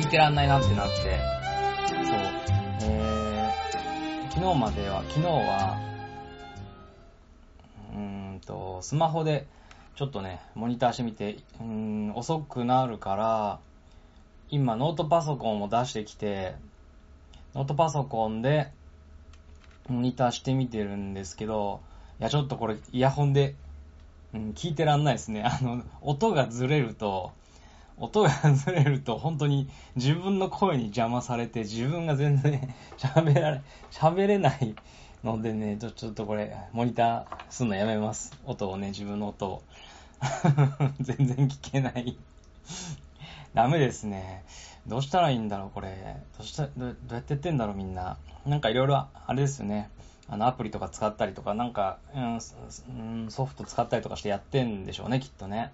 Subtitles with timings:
[0.00, 1.10] 聞いてらんないなってなって、そう、
[2.84, 5.78] えー、昨日までは、昨日は、
[7.92, 8.00] うー
[8.36, 9.46] んと、スマホで、
[9.96, 13.60] ちょっとね、モニターしてみて、うーん、遅くなるから、
[14.48, 16.54] 今ノートパソコンを出してきて、
[17.54, 18.72] ノートパソコンで、
[19.86, 21.82] モニターしてみてるんですけど、
[22.20, 23.54] いや、ちょっとこれ、イヤホンで、
[24.32, 25.42] うん、聞いてらんないですね。
[25.44, 27.38] あの、音がずれると、
[28.00, 34.74] 音がずれると本当に自分の声に邪魔されて自分が全然 喋られ、喋れない
[35.22, 38.38] のでね、ちょ、ちょっとこれ、モニターすんのやめます。
[38.46, 39.62] 音をね、自分の音を。
[41.00, 42.18] 全然聞けない
[43.54, 44.44] ダメですね。
[44.86, 46.16] どうしたらいいんだろう、これ。
[46.38, 48.16] どうした、どどうやってやってんだろう、みんな。
[48.46, 49.90] なんかいろいろ、あれですよね。
[50.26, 55.72] あの、アプリとか使ったりとか、なんか、うん、ソフト使ったりとかしてやってんでしょうね、きっとね。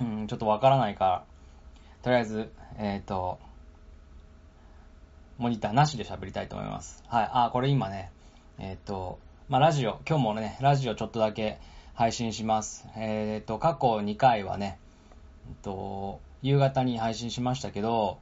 [0.00, 1.24] うん、ちょっとわからないから、
[2.02, 3.38] とりあえず、えっ、ー、と、
[5.38, 7.02] モニターなしで喋りたいと思います。
[7.08, 7.30] はい。
[7.32, 8.10] あ、これ今ね、
[8.58, 11.58] えっ、ー、と、まあ、ラジオ、今日もね、ラジオちょっとだけ
[11.94, 12.86] 配信します。
[12.96, 14.78] えっ、ー、と、過去2回はね、
[15.48, 18.18] えっと、夕方に配信しましたけど、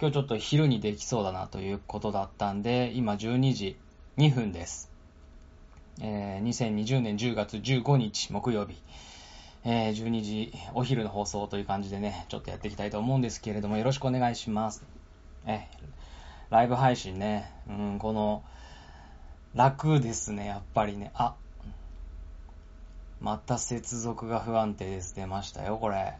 [0.00, 3.76] 今日ちょっと昼にできそうだなということだったんで、今12時
[4.16, 4.90] 2分です。
[6.00, 8.80] えー、2020年10月15日木曜日。
[9.70, 14.82] えー、12時お昼の放送という感じでね、ちょっとやっていきたいと思うんですけれども、よろしくお願いします。
[15.44, 15.66] え、
[16.48, 18.42] ライブ配信ね、うん、この、
[19.54, 21.10] 楽ですね、やっぱりね。
[21.12, 21.34] あ、
[23.20, 25.14] また接続が不安定です。
[25.14, 26.14] 出ましたよ、これ。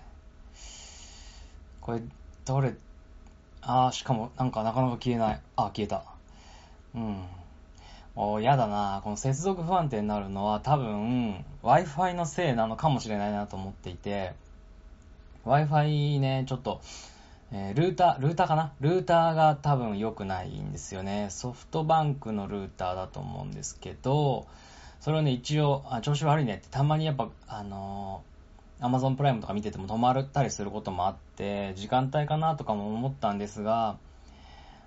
[1.80, 2.02] これ、
[2.44, 2.74] どれ、
[3.62, 5.40] あしかも、なんかなかなか消えない。
[5.56, 6.04] あ、消えた。
[6.94, 7.24] うん。
[8.20, 14.32] おやだなこの接続不安定になるのは多分 Wi-Fi のせいなのかもしれないなと思っていて
[15.46, 16.80] Wi-Fi ね、ちょっと、
[17.52, 18.72] えー、ルーター、ルーターかな？
[18.80, 21.28] ルーターが多分良くないんですよね。
[21.30, 24.46] ソフトバンクのルーターだと思うんですけど、
[25.00, 33.96] それをね、一応、あ調子悪いねってたまにやっぱ、あのー、Amazon プライムとか見てても止まったりすることもあって、時間帯かなとかも思ったんですが、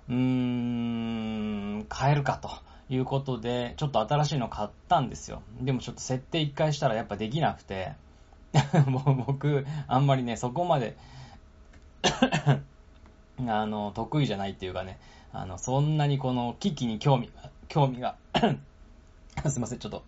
[0.08, 2.50] うーん、変えるかと。
[2.94, 5.42] いうことで、ちょっと新しいの買ったんですよ。
[5.60, 7.92] でもちょっと設定一回したらやっぱできなくて、
[8.86, 10.96] もう僕、あんまりね、そこまで
[13.46, 14.98] あの、得意じゃないっていうかね、
[15.32, 17.30] あの、そんなにこの機器に興味、
[17.68, 18.16] 興味が。
[19.48, 20.02] すいません、ちょっと、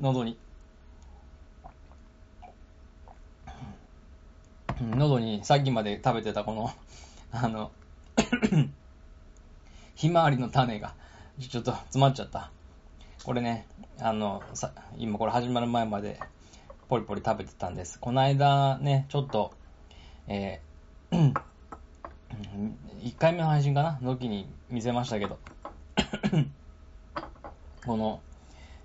[0.00, 0.36] 喉に、
[4.80, 6.70] 喉にさっきまで食べてたこの、
[7.30, 7.70] あの
[9.94, 10.94] ひまわりの種が、
[11.38, 12.50] ちょっと詰まっちゃった。
[13.22, 13.66] これね、
[14.00, 16.18] あの、さ、今これ始まる前まで
[16.88, 18.00] ポリポリ食べてたんです。
[18.00, 19.52] この間ね、ちょっと、
[20.28, 21.34] えー、
[23.02, 23.98] 1回目の配信かな？
[24.00, 25.38] の時に見せましたけど、
[27.84, 28.20] この、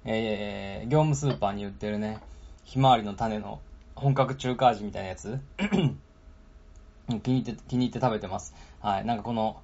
[0.03, 2.19] えー、業務スーパーに売ってるね、
[2.65, 3.61] ひまわりの種の
[3.95, 5.39] 本格中華味みたいなやつ
[7.23, 8.53] 気に入って、気に入って食べてます。
[8.81, 9.05] はい。
[9.05, 9.61] なんかこの、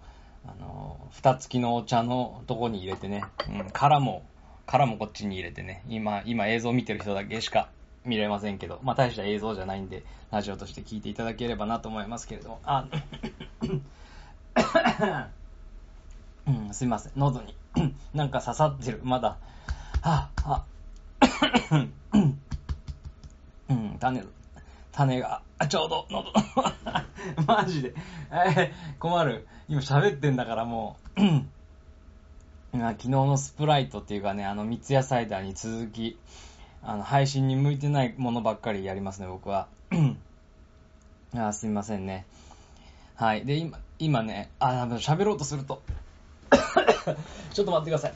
[0.47, 4.23] あの、蓋付きのお茶のとこに入れてね、うん、殻も、
[4.65, 7.69] 殻もこっちに入れてね、今、今映像見てる人だけしか
[8.05, 12.87] 見れませんけど、まあ大した映像じゃないんで、ラジオとして聞いていただければなと思いますけれども、あ、
[16.47, 17.55] うん、すいません、喉に
[18.13, 19.37] なんか刺さってる、まだ、
[20.01, 21.89] はぁ、はぁ、
[23.69, 24.23] うん、種、
[24.97, 26.33] 種が、あ、ちょうど、喉、
[27.45, 27.93] マジで、
[28.31, 29.47] えー、困る。
[29.69, 31.21] 今喋ってんだからもう
[32.71, 36.17] 昨日のスプライトっていうかね、あの、三ツ矢サイダーに続き、
[36.81, 39.67] あの、配信に向いてないものばっかりやりますね、僕は。
[41.35, 42.25] あすみませんね。
[43.15, 43.45] はい。
[43.45, 45.83] で、今、今ね、あ、喋ろうとすると
[47.53, 48.13] ちょっと待ってください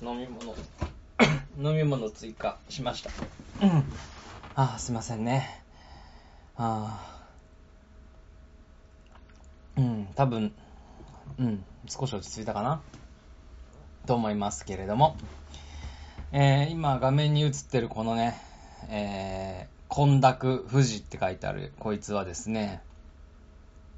[0.00, 0.54] 飲み物、
[1.58, 3.10] 飲み物追加しました。
[3.62, 3.84] うん。
[4.54, 5.62] ああ、すいませんね。
[6.56, 7.18] ああ。
[9.76, 10.52] うん、多分、
[11.38, 12.80] うん、少し落ち着いたかな
[14.06, 15.16] と思いますけれども。
[16.30, 18.38] えー、今画面に映ってるこのね、
[18.90, 22.82] えー、混濁富士って書いてあるこいつはですね、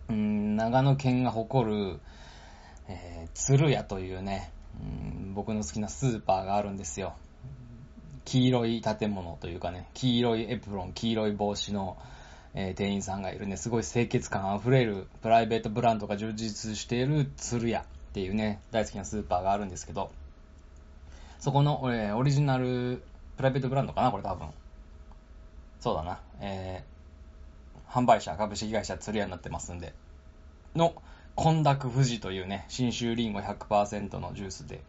[0.09, 1.99] うん、長野県が誇る、
[2.89, 7.15] えー、鶴屋というね、うん、僕の好きなスーパーがあるんですよ。
[8.31, 11.97] 黄色い建物というかね、黄色いエプロン、黄色い帽子の、
[12.55, 20.13] えー、店員さんがいるね、すごい清潔感あふれるプライベートブランドが充実している鶴屋っていうね、大好きなスーパーがあるんですけど、
[21.41, 23.03] そこの、えー、オリジナル
[23.37, 24.47] プライベートブランドかな、これ多分。
[25.81, 26.21] そうだな。
[26.41, 29.93] えー、販売者、株式会社鶴屋になってますんで、
[30.77, 30.95] の、
[31.35, 34.81] 混濁富士というね、新州リンゴ100%のジュースで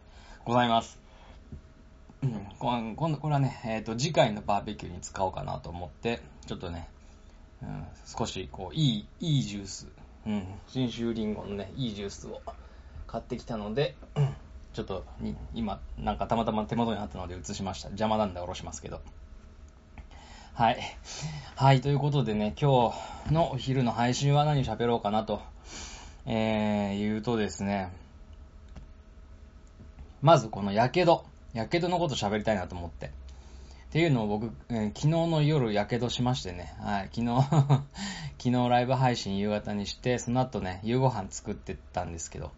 [0.44, 1.01] ございます。
[2.22, 6.88] うん、今度、これはね、えっ、ー、と、次回のバーベキューに使おうかなと思って、ちょっとね、
[7.62, 9.88] うん、少し、こう、いい、いいジュース、
[10.26, 12.40] うん、新州リンゴのね、いいジュースを
[13.08, 13.96] 買ってきたので、
[14.72, 15.04] ちょっと、
[15.52, 17.88] 今、なんかたまたま手元にあったので映しました。
[17.88, 19.00] 邪魔なんで下ろしますけど。
[20.54, 20.78] はい。
[21.56, 22.92] はい、ということでね、今
[23.26, 25.42] 日のお昼の配信は何喋ろうかなと、
[26.24, 27.92] えー、言うとですね、
[30.20, 31.31] まずこのやけど。
[31.52, 33.06] やけどのこと喋りたいなと思って。
[33.06, 33.10] っ
[33.92, 37.42] ていうのを僕、えー、昨日の夜やけどしましてね、はい、昨日
[38.40, 42.52] 昨日ライブ配信夕方にして、その後ね、夕ご飯作ってったんですけど、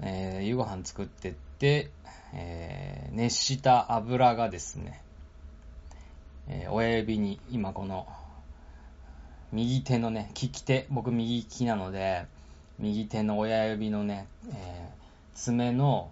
[0.00, 1.90] えー、夕ご飯作ってって、
[2.32, 5.00] えー、熱した油がですね、
[6.48, 8.08] えー、親指に、今この、
[9.52, 12.26] 右手のね、利き手、僕右利きなので、
[12.80, 16.10] 右手の親指のね、えー、爪の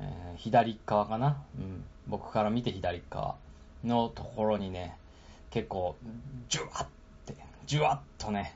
[0.00, 3.36] えー、左側かな、うん、僕から見て左側
[3.84, 4.96] のところにね、
[5.50, 5.96] 結構、
[6.48, 6.88] ジュワッっ
[7.26, 7.34] て、
[7.66, 8.54] ジュワッとね、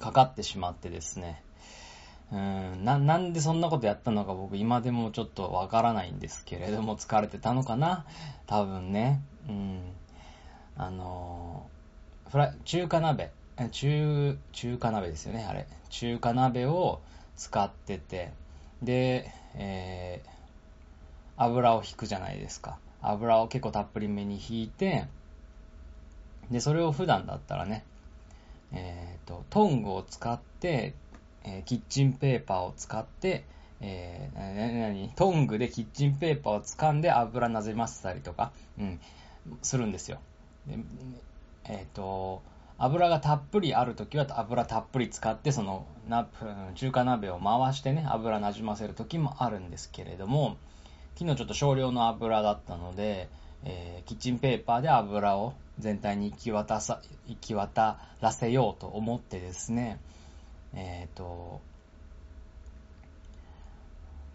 [0.00, 1.42] かかってしまってですね、
[2.32, 8.06] うん、な、なんでそんなことやったのか僕今でもちょっとわからないんですけれども、疲れてたのかな？
[8.46, 9.20] 多分ね。
[9.48, 9.80] うん。
[10.76, 13.30] あのー、フラ中華鍋、
[13.70, 15.66] 中、中華鍋ですよね、あれ。
[15.90, 17.00] 中華鍋を
[17.36, 18.32] 使ってて、
[18.82, 20.30] で、えー、
[21.36, 22.78] 油を引くじゃないですか。
[23.02, 25.06] 油を結構たっぷりめに引いて、
[26.50, 27.84] で、それを普段だったらね、
[28.72, 30.94] えっ、ー、と、トングを使って、
[31.44, 33.44] えー、キッチンペーパーを使って、
[33.80, 39.00] えー、なにトングでキッチンペーパーを掴んで油なじませたりとか、うん、
[39.62, 40.20] するんですよ。
[40.66, 40.78] で
[41.64, 42.42] えっ、ー、と、
[42.78, 45.86] 油がたっぷりあるときは油たっぷり使って、その、
[46.74, 50.56] 中華鍋を回してね、油なじませるときもあるんですけれども、
[51.16, 53.28] 昨日ちょっと少量の油だったので、
[53.64, 59.98] えー、キッチンペーパーで油を全体に行き渡さ、行き渡らせようと思ってですね、
[60.74, 61.60] えっ、ー、と、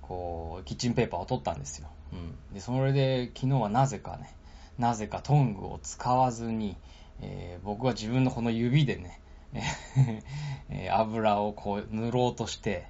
[0.02, 1.90] こう、キッチンペーパーを取ったんですよ。
[2.14, 2.54] うん。
[2.54, 4.34] で、それで昨日はなぜかね、
[4.78, 6.78] なぜかトングを使わずに、
[7.22, 9.20] えー、僕は自分のこの指でね、
[10.70, 12.88] えー、油をこう塗ろうとして、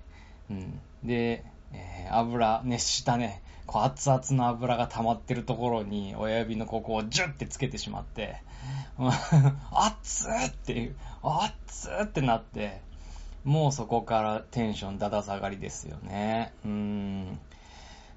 [0.50, 1.44] うん、で、
[1.74, 8.42] えー、油、熱したね、こう熱々の油が溜まってるところに親指のここをジュッてつけてしまって、
[8.98, 12.81] 熱っっていう、熱っってなって、
[13.44, 16.52] もうそこからテンションだだ下がりですよね。
[16.66, 17.40] うん。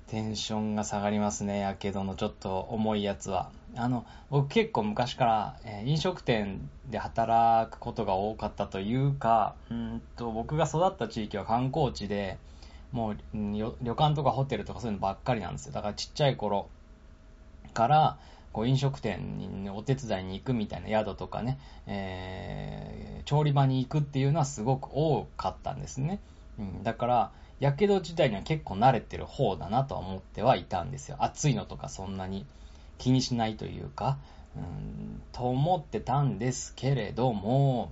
[0.09, 3.51] テンションが下がりますね、やけどのちょっと重いやつは。
[3.77, 12.39] あの、僕結構昔から、えー、飲食店で働くことが多かったというか、うんと、僕が育った地域は観光地で、
[12.93, 15.73] もう、旅館とかホテルとかそういうのばっかりなんですよ。
[15.73, 16.69] だからちっちゃい頃
[17.73, 18.19] から、
[18.53, 26.21] こう飲食店にお手伝いに行くみたいな宿とかね、えー、調理場に行くっていうのはすごく多かったんですね。
[26.59, 31.17] うん、だから、やけど自体には結構慣れてる方だなとは思ってはいたんですよ。
[31.21, 32.45] 暑いのとかそんなに
[33.03, 34.17] 気にしないというか、
[34.57, 37.91] うん、と思ってたんですけれども、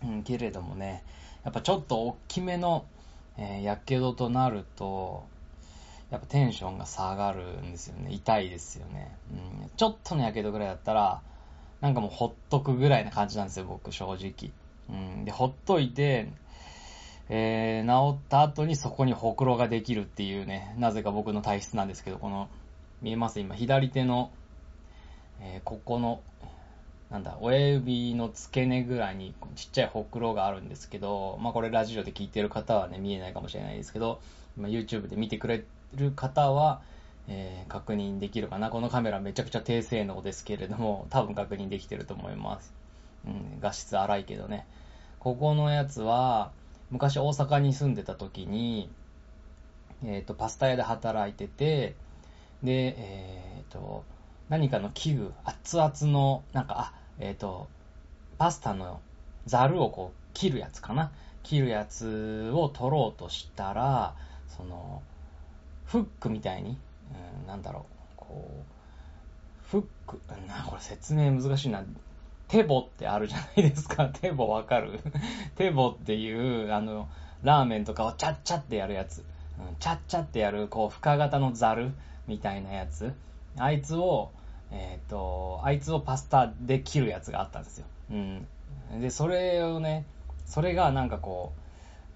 [0.00, 1.02] うん、けれどもね、
[1.42, 2.84] やっぱちょっと大きめの、
[3.36, 5.24] えー、やけどとなると、
[6.12, 8.12] やっぱテンションが下がるんですよね。
[8.12, 9.16] 痛いですよね。
[9.32, 11.20] うん、ちょっとのやけどぐらいだったら、
[11.80, 14.52] なんかもうほっとくぐらいな感じなんですよ、僕、正直。
[14.88, 16.28] うん、で、ほっといて、
[17.28, 22.48] えー、治った後にそこにほくろができるっていうね、なぜか僕の体質なんですけど、この、
[23.04, 24.30] 見えます今、左手の、
[25.38, 26.22] えー、ここの、
[27.10, 34.22] なんだ、親指の付け根ぐらいにちっちゃいほくろがあるんですけど、まあこれラジオで聞いてる方はね、見えないかもしれないですけど、
[34.56, 36.80] 今 YouTube で見てくれる方は、
[37.28, 38.70] えー、確認できるかな。
[38.70, 42.72] このカメラめちゃくちゃ低性能ですけれども、多分確認できてると思います。
[43.26, 44.66] うん、画質荒いけどね。
[45.18, 46.52] ここのやつは、
[46.90, 48.88] 昔大阪に住んでた時に、
[50.02, 51.96] えっ、ー、と、パスタ屋で働いてて、
[52.64, 54.04] で、えっ、ー、と、
[54.48, 57.68] 何かの器具、熱々の、なんか、あ、えっ、ー、と、
[58.38, 59.00] パスタの
[59.46, 61.12] ザルをこう切るやつかな。
[61.42, 64.14] 切るやつを取ろうとしたら、
[64.56, 65.02] その、
[65.84, 66.78] フックみたいに、
[67.40, 67.82] うん、なんだろう、
[68.16, 71.84] こう、フック、な、これ説明難しいな。
[72.48, 74.06] テボってあるじゃないですか。
[74.20, 75.00] テボわかる？
[75.56, 77.08] テボっていう、あの、
[77.42, 79.18] ラーメンとかをチャッチャってやるやつ。
[79.58, 81.92] うん、チャッチャってやる、こう、深型のザル
[82.26, 83.12] みたいなやつ。
[83.56, 84.30] あいつを、
[84.70, 87.86] えっ、ー、と、あいつをパスタで切るやつがあったんですよ。
[88.10, 88.46] うん。
[89.00, 90.04] で、それをね、
[90.46, 91.52] それがなんかこ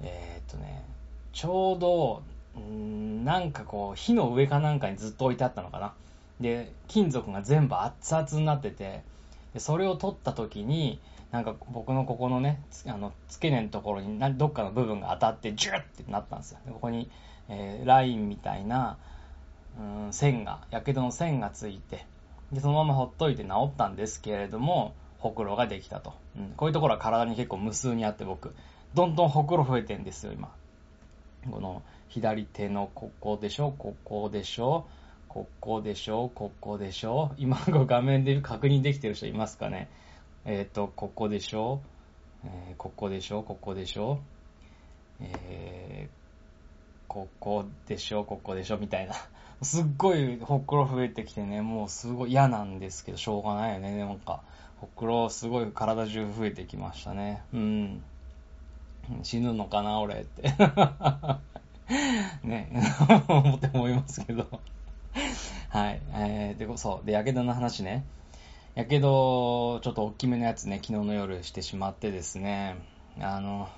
[0.00, 0.84] う、えっ、ー、とね、
[1.32, 2.22] ちょうど、
[2.60, 5.92] んなんかこう、火の上かなんかにずっと置いてあったのかな。
[6.40, 9.02] で、金属が全部熱々になってて、
[9.54, 11.00] でそれを取った時に、
[11.30, 16.58] なんか僕のここのね、あの、付け根のところにどっかの部分が当たって、ジュッってなったんですよ。
[16.72, 17.10] ここに、
[17.48, 18.96] えー、ラインみたいな、
[19.78, 22.06] うん、線が、やけどの線がついて、
[22.52, 26.14] で、そのままほっといて治ったんですけれども、ほくろができたと。
[26.37, 28.54] うん、こういうところは体に結構無数にあって僕、
[28.94, 30.52] どんどんほくろ増えてんですよ、今。
[31.50, 34.87] この左手のここでしょ、ここでしょ、
[35.28, 37.32] ここでしょ、ここでしょ。
[37.37, 39.88] 今こ画面で確認できてる人いますかね。
[40.44, 41.80] えっ、ー、と、ここでしょ、
[42.44, 44.20] えー、ここでしょ、ここでしょ、
[45.20, 46.12] えー、
[47.08, 49.14] ここでしょ、ここでしょ、みたいな。
[49.62, 53.98] すっごいほっくろ増えてきてね、もうすごい嫌なんですけど、しょうがないよね。
[53.98, 54.40] なんか、
[54.80, 57.42] ほっくろすごい体中増えてきましたね。
[57.52, 58.02] うん。
[59.22, 60.54] 死ぬのかな、俺って。
[62.44, 62.70] ね、
[63.26, 64.46] 思って思いますけど。
[65.70, 66.00] はい。
[66.12, 67.06] えー、で、そう。
[67.06, 68.04] で、やけどの話ね。
[68.74, 72.76] やけど、ちょっと大きめのやつね、昨日の夜してしまってですね。
[73.18, 73.68] あの、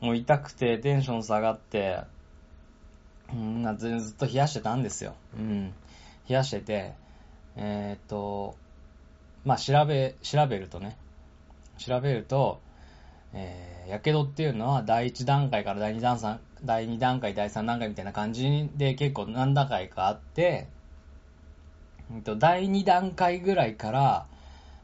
[0.00, 2.00] もう痛くてテンション下がって、
[3.32, 5.14] うん、ずっと冷やしてたんですよ。
[5.36, 5.72] うん。
[6.28, 6.94] 冷やしてて、
[7.56, 8.56] えー、っと、
[9.44, 10.96] まあ、調べ、調べるとね、
[11.78, 12.60] 調べると、
[13.32, 20.68] えー、やけどっていうのは第1段階から第2段階、第2段階、第3段階みたいな感じで結構何段階かあって、
[22.38, 24.26] 第2段階ぐらいから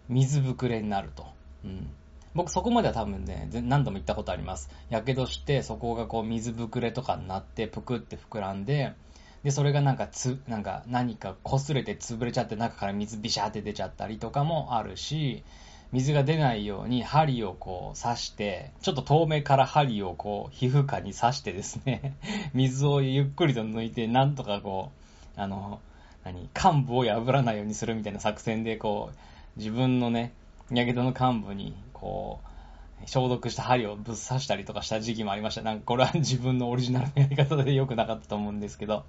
[0.09, 1.27] 水ぶくれになると。
[1.65, 1.91] うん。
[2.35, 4.71] 僕そこまでは多分ね、何度も言ったことあります。
[4.89, 8.95] やけどして、そこがこう水ぶくれとかになって、ぷくって膨らんで、
[9.43, 15.43] で、それがなんかつ、なんか何か擦れて潰れちゃって中から水ビシャーって出ちゃったりとかもあるし、
[15.91, 22.17] 水が出ないように針をこう刺して、ちょっと遠目から針をこう皮膚下に刺してですね、
[22.55, 24.91] 水をゆっくりと抜いて、なんとかこ
[25.37, 25.81] う、あの、
[26.25, 30.33] 何、幹部を破らないようにするみたいな作戦で、こう、自分のね、
[30.71, 35.63] やけどの幹部にこう、消毒した針をぶっ刺したりとかした時期もありました。
[35.63, 39.05] なんかこれは自分のオリジナルのやり方で良くなかったと思うんですけど、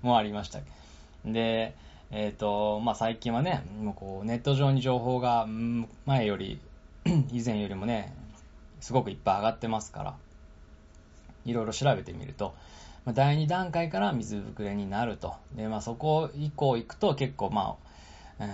[0.00, 0.60] もありました。
[1.24, 1.74] で、
[2.12, 5.46] えっ、ー、と、まあ、最近はね、もうこう、ネット上に情報が、
[6.06, 6.60] 前より、
[7.32, 8.14] 以前よりもね、
[8.80, 10.14] すごくいっぱい上がってますから、
[11.44, 12.54] いろいろ調べてみると、
[13.04, 15.34] ま、第2段階から水ぶくれになると。
[15.54, 17.76] で、まあ、そこ以降行くと結構、ま
[18.38, 18.44] あ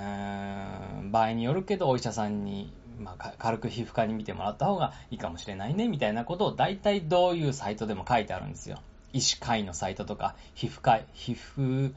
[1.03, 8.81] ん、場合によるけど、お医者さんにまあ、軽く皮膚科に見てもらった方がいいかもしれないね、みたいなことを大体どういうサイトでも書いてあるんですよ。
[9.13, 11.93] 医師会のサイトとか、皮膚科、皮膚、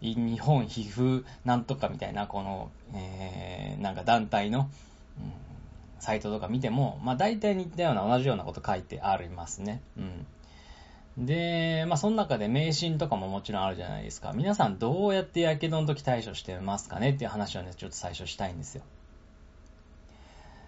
[0.00, 5.32] 日本皮膚なんとかみたいな、この、えー、なんか団体の、うん、
[5.98, 9.80] サイトとか見ても、まあ大体似たような同じようなこと書いてありますね。
[9.96, 10.00] う
[11.22, 11.26] ん。
[11.26, 14.32] で、まあその中で迷信とかももちろんあるじゃないですか。
[14.34, 17.10] 皆さんどうやって火傷の時対処してますかね？
[17.10, 18.82] っていう話をね、ちょっと最初したいんですよ。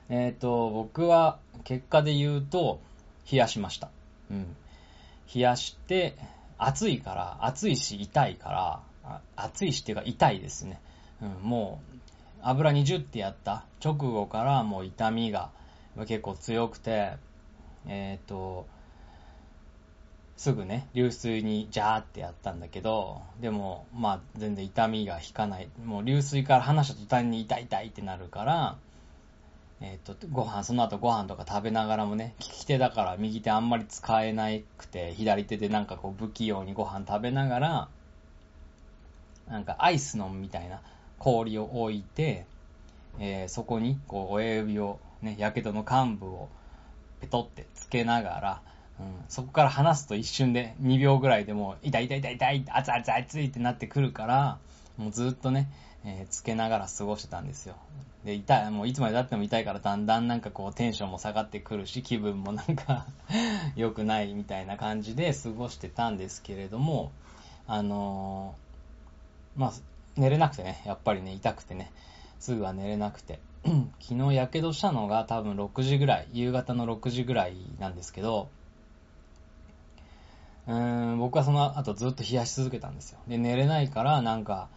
[0.09, 2.81] えっ、ー、と、僕は結果で言うと、
[3.31, 3.91] 冷やしました。
[4.31, 4.57] うん。
[5.35, 6.17] 冷やして、
[6.59, 10.81] 暑いから、暑いし痛いから、暑いしっていうか痛いですね。
[11.21, 11.97] うん、もう、
[12.43, 15.51] 油にジュってやった直後からもう痛みが
[16.07, 17.15] 結構強くて、
[17.87, 18.67] えっ、ー、と、
[20.37, 25.69] すぐね、流水にジャーってやったんだけど、でも、まあ、全然痛みが引かない。
[25.85, 28.77] もう流水から離した途端に痛い痛いってなるから、
[29.81, 37.89] えっ、ー、と、ご飯、その後ご飯とか食べながらもね、利き手だから右手あんまり使えなくて、左手でなんかこう不器用にご飯食べながら、
[39.49, 40.81] なんかアイスのみたいな
[41.19, 42.47] 氷を置いて、
[43.19, 46.49] えー、そこにこう親指を、ね、やけどの幹部を
[47.21, 48.63] ペトってつけながら、
[48.99, 54.59] うん、そこから離すと一瞬で2秒ぐらいでも痛い痛い痛い痛い、熱い熱い熱いってなってくるから、
[54.97, 55.71] もうずっとね、
[56.05, 57.77] えー、つけながら過ごしてたんですよ。
[58.27, 63.07] で、痛い、もういつまで経っても痛いからだんだんなんかこうテンションも下がってくるし、気分もなんか
[63.77, 67.13] 良くないみたいな感じで過ごしてたんですけれども、
[67.69, 69.73] あのー、まあ、
[70.17, 71.93] 寝れなくてね、やっぱりね、痛くてね、
[72.41, 73.39] すぐは寝れなくて。
[74.01, 78.49] 昨日火傷したのが多分6時ぐらい、夕方の6時ぐらいなんですけど、
[80.67, 83.21] うーん、僕はその後ずっと冷やし続けたんですよ。
[83.29, 84.69] で、寝れないから、なんか、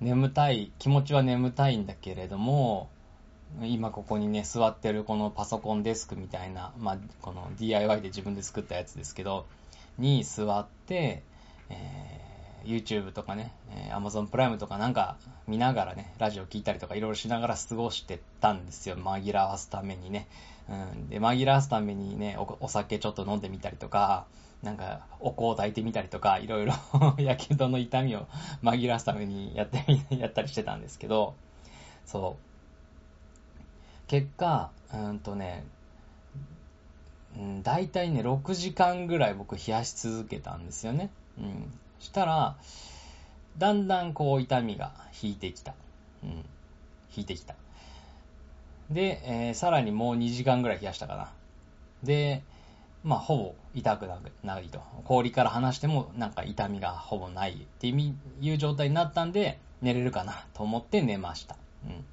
[0.00, 2.88] 眠たい、気持ちは眠たいんだけれども、
[3.62, 9.46] 今ここにね、座ってるこのパソコンデスクみたいな、まあ、この DIY で自分で作ったやつですけど、
[9.98, 11.22] に座って、
[11.68, 15.16] えー、YouTube とかね、えー、Amazon プライムとかなんか
[15.46, 18.96] 見ながらね、ラジオ聞いたりとかいろいろしながら過ごしてたんですよ。
[18.96, 20.28] 紛らわすためにね。
[20.68, 21.08] うん。
[21.08, 24.26] で、紛らわすためにねお、お酒ちょっと飲んでみたりとか、
[24.62, 26.74] なんか、お香を炊いてみたりとか、いろいろ
[27.18, 28.26] やけどの痛みを
[28.62, 31.34] 紛らわすためにやってみ、 やったりしてたんですけど、
[32.04, 34.08] そう。
[34.08, 35.64] 結果、うんとね、
[37.36, 41.10] うん、大体ね、6時間ぐらい僕冷やし続けたんですよね。
[41.38, 41.72] うん。
[41.98, 42.56] したら、
[43.56, 45.74] だんだんこう痛みが引いてきた。
[46.22, 46.30] うん。
[47.16, 47.54] 引いてきた。
[48.90, 51.32] で、えー、さらにもう2時間ぐらい冷やしたかな。
[52.02, 52.42] で、
[53.04, 54.08] まあ、ほぼ痛く
[54.42, 54.80] ないと。
[55.04, 61.56] 氷から離してもなんか痛みがほぼないっていう状態になったんで、寝れるかなと思って寝ました。
[61.86, 62.04] うん。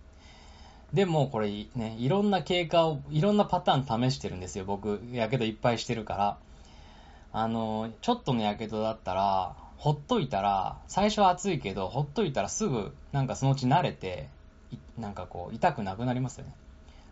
[0.93, 5.01] でもこれね、いろんな経過を、いろんなパターン試してるんですよ、僕。
[5.11, 6.37] やけどいっぱいしてるから。
[7.33, 14.29] あの、ちょっとのやけどだったら、ほっといたら、最初は暑いけど、ほっといたらすぐ、なんかそのうち慣れて、
[14.97, 16.53] なんかこう、痛くなくなりますよね。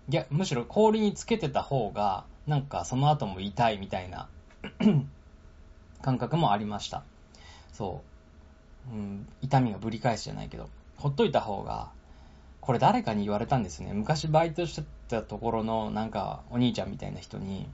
[0.10, 4.30] いや、むしろ氷につけてた方が、なんかその後も痛いみたいな
[6.02, 7.04] 感覚もありました。
[7.74, 8.02] そ
[8.92, 8.94] う。
[8.94, 11.90] うん、痛みがぶり返すじゃないけど、ほっといた方が、
[12.62, 13.94] これ誰かに言われたんですね。
[13.94, 17.68] 昔バイトしてたところの、なんか、お兄ちゃんみたいな人に、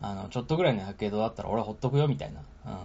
[0.00, 2.40] あの、ちょっとぐらいのやけどだったら俺ほっとくよ、みたいな。
[2.66, 2.76] うん。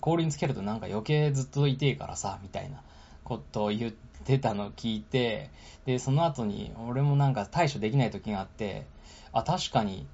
[0.00, 2.82] 氷につけるとなんか余計ずっと痛いからさ、みたいな
[3.24, 3.92] ことを言っ
[4.24, 5.50] てたのを聞いて、
[5.86, 8.86] で、その後に俺もなんか対処できない時があって、
[9.32, 10.06] あ、確かに、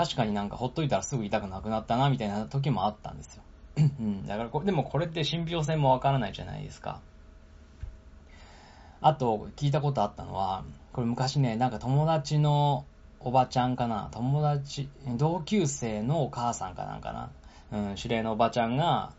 [0.00, 3.42] 確かになんかほっといたらすぐ痛くなくなったな、みたいな時もあったんですよ。
[3.76, 4.26] うん。
[4.26, 7.02] だからこ、でもこれって信憑性もわからないじゃないですか。
[9.02, 12.86] あと、聞いたことあったのは、これ昔ね、なんか友達の
[13.20, 17.30] おばちゃんかな、友達、同級生のお母さんかなんかな、
[17.70, 19.12] うん、指令のおばちゃんが、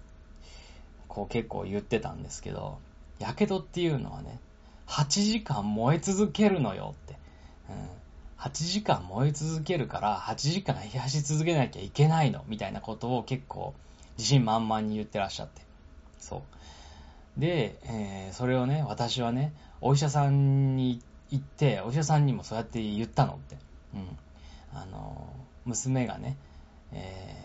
[1.07, 2.79] こう結構言ってたんですけど、
[3.19, 4.39] やけどっていうのはね、
[4.87, 7.19] 8時間燃え続けるのよって。
[7.69, 8.00] うん、
[8.41, 13.75] 8時間燃え続けるから、8時間冷やし続けなきゃいけないの、みたいなことを結構
[14.17, 15.61] 自信満々に言ってらっしゃって。
[16.19, 17.39] そう。
[17.39, 23.57] で、えー、それをね、私はね、お医者さんに行って、お医者さんにもそうやって言ったのって。
[23.93, 24.17] うん。
[24.73, 25.31] あの、
[25.65, 26.35] 娘がね、
[26.93, 27.35] え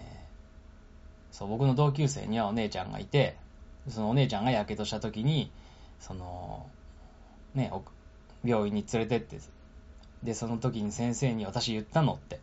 [1.31, 3.37] ー、そう、僕の同級生にはお姉ちゃんがいて、
[3.91, 5.51] そのお姉ちゃんが火傷した時に、
[6.01, 6.67] その、
[7.55, 7.71] ね、
[8.45, 9.39] 病院に連れてって、
[10.27, 12.39] で、その時に先生に私言ったのって。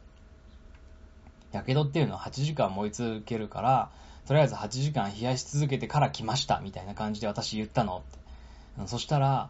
[1.52, 3.92] 火傷っていうのは8時間燃え続けるから、
[4.26, 8.02] とりあえず8時間冷やし続けてから来ました、みたいな感じで私言ったの
[8.78, 8.88] って。
[8.88, 9.50] そしたら、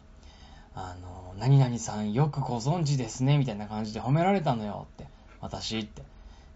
[0.76, 5.06] あの、何々さんよくご存知ですね、みたいな感じで褒められたのよって。
[5.40, 6.02] 私って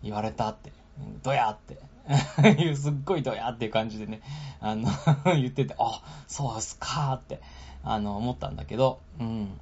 [0.04, 0.72] 言われたって。
[1.24, 1.78] どやって、
[2.76, 4.22] すっごいどやっていう感じでね、
[4.60, 4.90] あの
[5.26, 7.40] 言ってて、あ、そうっすかって、
[7.84, 9.60] あの、思ったんだけど、うん。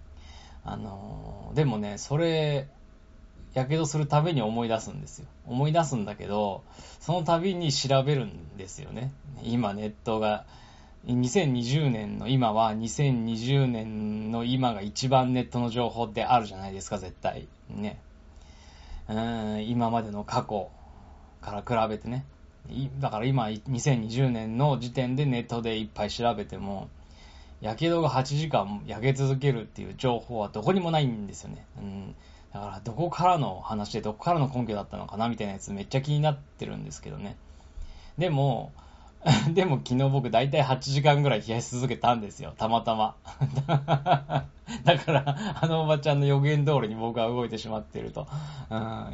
[0.65, 2.67] あの、でもね、それ、
[3.53, 5.27] やけどするたびに思い出すんですよ。
[5.47, 6.63] 思い出すんだけど、
[6.99, 9.11] その度に調べるんですよね。
[9.43, 10.45] 今ネットが、
[11.07, 17.47] 2020年の今は2020年の今が一番ネットの情報ってあるじゃないですか、絶対。
[17.69, 17.99] ね。
[19.07, 20.69] うん、今までの過去
[21.41, 22.25] から比べてね。
[22.99, 26.89] だから今、2020年の時点でネットでいっぱい調べても、
[27.65, 31.65] やけどが8時間焼け続けるっていう情報はどこにもないんですよね。
[31.77, 32.15] うん
[32.53, 37.35] だから、どこからの話で、どこからの根拠だったのかなみたいなやつめっちゃ気になってるんですけどね。
[38.17, 38.71] でも、
[39.53, 42.53] でも昨日僕大体8時間ぐらい冷やし続けたんですよ。
[42.55, 43.15] たまたま。
[44.85, 48.27] だから、あのおばちゃんの予言通りに僕は動いてしまっていると。
[48.69, 49.07] うん、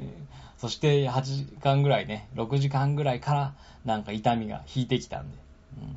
[0.58, 3.54] そして8時間ぐらいね、6時間ぐらいから
[3.86, 5.38] なんか痛みが引いてきたんで。
[5.82, 5.96] うん、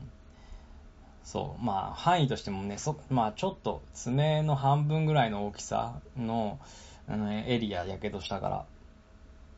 [1.25, 1.65] そう。
[1.65, 6.59] まあ、範囲としてもね、そ、まあちょっと爪の半分ぐらいの大きさの、
[7.09, 8.65] あの、エリアやけどしたから、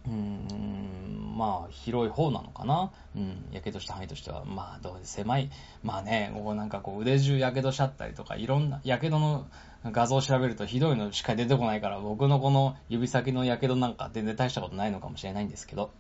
[0.06, 2.92] うん、まあ、広い方なのかな。
[3.16, 5.50] うん、やけどした範囲としては、まあ、どう狭い。
[5.82, 9.46] まあね、ここなんかこう腕中やけどしちゃったりとか、いろんな、やけどの
[9.84, 15.90] 画像を調べるとひどいのしか出てこないから、僕のこの指先のやけどなんか全然大したことないのかもしれないんですけど、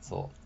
[0.00, 0.39] そう。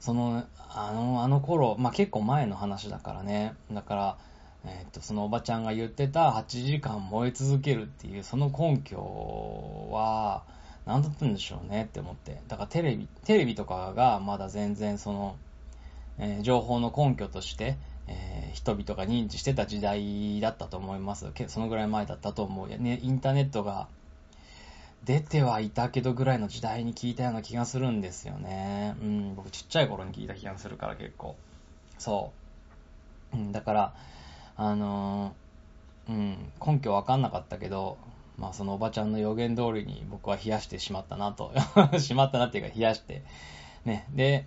[0.00, 3.54] その、あの、あの頃、まあ結構前の話だからね。
[3.70, 4.18] だから、
[4.64, 8.98] えっと、そのおばちゃんが言ってた8時間燃え続けるっていう、その根拠
[9.92, 10.42] は、
[10.86, 12.40] なんだったんでしょうねって思って。
[12.48, 15.36] だからテレビ、テレビとかがまだ全然その、
[16.18, 21.30] えー、情報の根拠として、えー、人々が認知してた時代だったと思います。
[21.48, 22.68] そのぐらい前だったと思う。
[22.68, 23.88] ね、インターネットが
[25.04, 28.94] 出てはいたけどぐらいの時代に聞いたような気がするんですよね。
[29.00, 31.36] うん、僕ちっちゃい頃に聞いた気がするから結構。
[31.98, 32.32] そ
[33.32, 33.36] う。
[33.36, 33.94] うん、だから、
[34.56, 37.96] あのー、うん、根拠わかんなかったけど、
[38.36, 41.52] まあそのおばちゃんの予言通りに僕は冷やしてしまったなと。
[41.98, 43.22] しまったなっていうか冷やして。
[43.84, 44.06] ね。
[44.10, 44.46] で、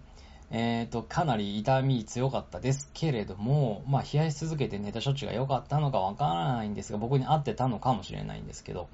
[0.52, 8.88] えっ、ー、と、かなり痛み強かったですけれども、まあ冷やし続けて寝た処置が良かったのかわからないんですが、僕に合ってたのかもしれないんですけど、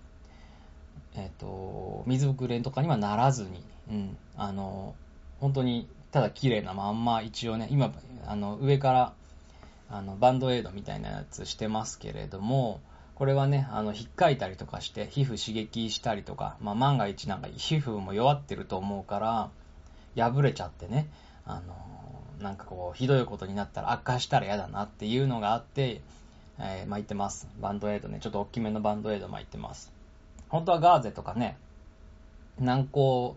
[1.19, 4.95] えっ、ー、と、水ぶくれとかにはならずに、うん、あの、
[5.39, 7.93] 本当にただ綺麗なまんま一応ね、今、
[8.25, 9.13] あの、上から、
[9.91, 12.81] あの、バンドエイドみたいなやつしてますけれども、
[13.15, 19.19] これはね、あの、引っかいたりとかして、皮膚刺激したりとか、まあ、万が一なんか皮膚も弱ってると思うか
[20.15, 21.07] ら、破れちゃってね、
[21.45, 21.75] あの、
[22.39, 26.01] なんかこう、ひどいことになったら悪化したら嫌だなっていうのがあって、
[26.59, 27.47] えー、巻いてます。
[27.59, 29.98] バンドエイドね、ちょっと大きめのバンドエイド巻いてます。
[30.49, 31.57] 本当はガーゼとかね、
[32.59, 33.35] 軟膏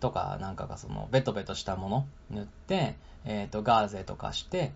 [0.00, 4.72] とかなんかがそのベトベトしたもの塗って、えっ、ー、と、ガーゼとかして、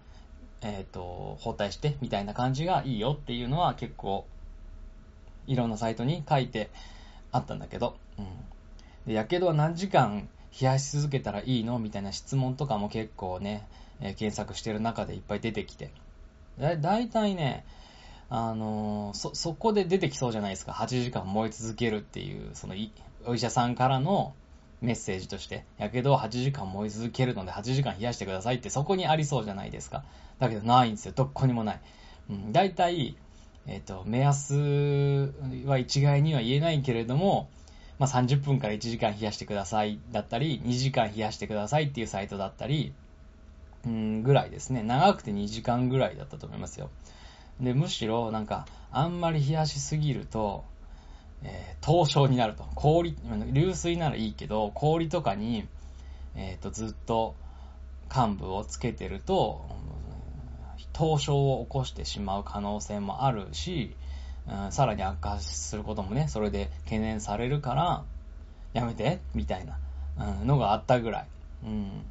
[0.63, 4.27] えっ、ー、と、包帯してみたいな感じがいいよっていうのは結構
[5.47, 6.71] いろんなサイトに書いて
[7.33, 8.27] あったんだけど、うん。
[9.07, 13.67] で、やけどは何時間冷やし続けたらいいのみたいな質問とかも結構ね、
[14.01, 15.91] えー、検索してる中でいっぱい出てきて。
[16.59, 17.65] だ、だいたいね、
[18.29, 20.73] あのそ、そこで出てきそうじゃないですか。
[20.73, 22.75] 8時間燃え続けるっていう、その
[23.25, 24.35] お医者さんからの
[24.81, 30.05] メッセージとして、やけど8時間燃え続けるので8時間冷やしてくださいってそこにありそうじゃないですか。
[30.39, 31.13] だけどないんですよ。
[31.15, 31.81] どこにもない。
[32.31, 33.17] うん、大体、
[33.67, 35.33] えっ、と、目安
[35.65, 37.49] は一概には言えないけれども、
[37.99, 42.93] まあ、30分から1時間冷やしてくださいだったり、2時間冷やしてくださいっていうサイトだったり、
[43.87, 44.83] うん、ぐらいですね。
[44.83, 46.91] 長くて2時間ぐらいだったと思いますよ。
[47.61, 50.65] で、むしろ、なんか、あんまり冷やしすぎると、
[51.43, 52.65] えー、凍傷になると。
[52.75, 53.17] 氷、
[53.53, 55.67] 流水ならいいけど、氷とかに、
[56.35, 57.35] えっ、ー、と、ずっと
[58.15, 59.65] 幹部をつけてると、
[60.93, 63.95] 凍傷を起こしてしまう可能性もあるし、
[64.49, 68.05] うん、さらに悪化することもね、それで懸念されるから、
[68.73, 69.79] やめて、みたいな、
[70.41, 71.27] うん、のがあったぐらい。
[71.65, 72.03] うん。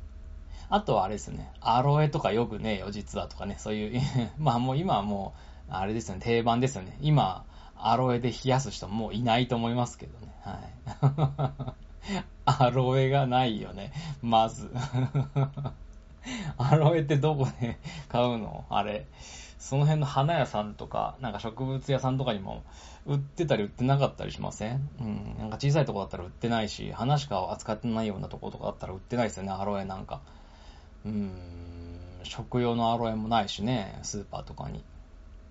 [0.70, 4.02] あとはあれですよね、アロエとかよくねえよ、実はとかね、そういう
[4.38, 5.34] まあもう今はも
[5.70, 6.98] う、あれですよね、定番ですよね。
[7.02, 7.46] 今、
[7.78, 10.34] アロエで冷やす人もういないと思いますけどね。
[10.44, 11.76] はい。
[12.46, 13.92] アロエがないよね、
[14.22, 14.72] まず。
[16.58, 17.78] アロエってどこで
[18.10, 18.66] 買うの？
[18.70, 19.06] あれ。
[19.60, 22.64] その辺の花屋さんとか、なんか植物屋さんとかにも
[23.06, 24.90] 売ってたり売ってなかったりしません？
[25.00, 25.36] うん。
[25.40, 30.22] なんか小さいとこだったら売ってないし、花しか扱ってないようなとことかだったら売ってないですよね、アロエなんか。
[31.06, 31.32] うん、
[32.24, 34.84] 食用のアロエもないしね、スーパーとかに。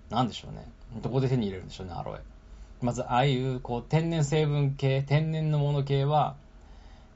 [0.09, 0.67] なんでしょうね。
[1.01, 2.19] どこで手に入れるんでしょうね、アロエ。
[2.81, 6.35] まず、ああいう、こう、天然成分系、天然のもの系は、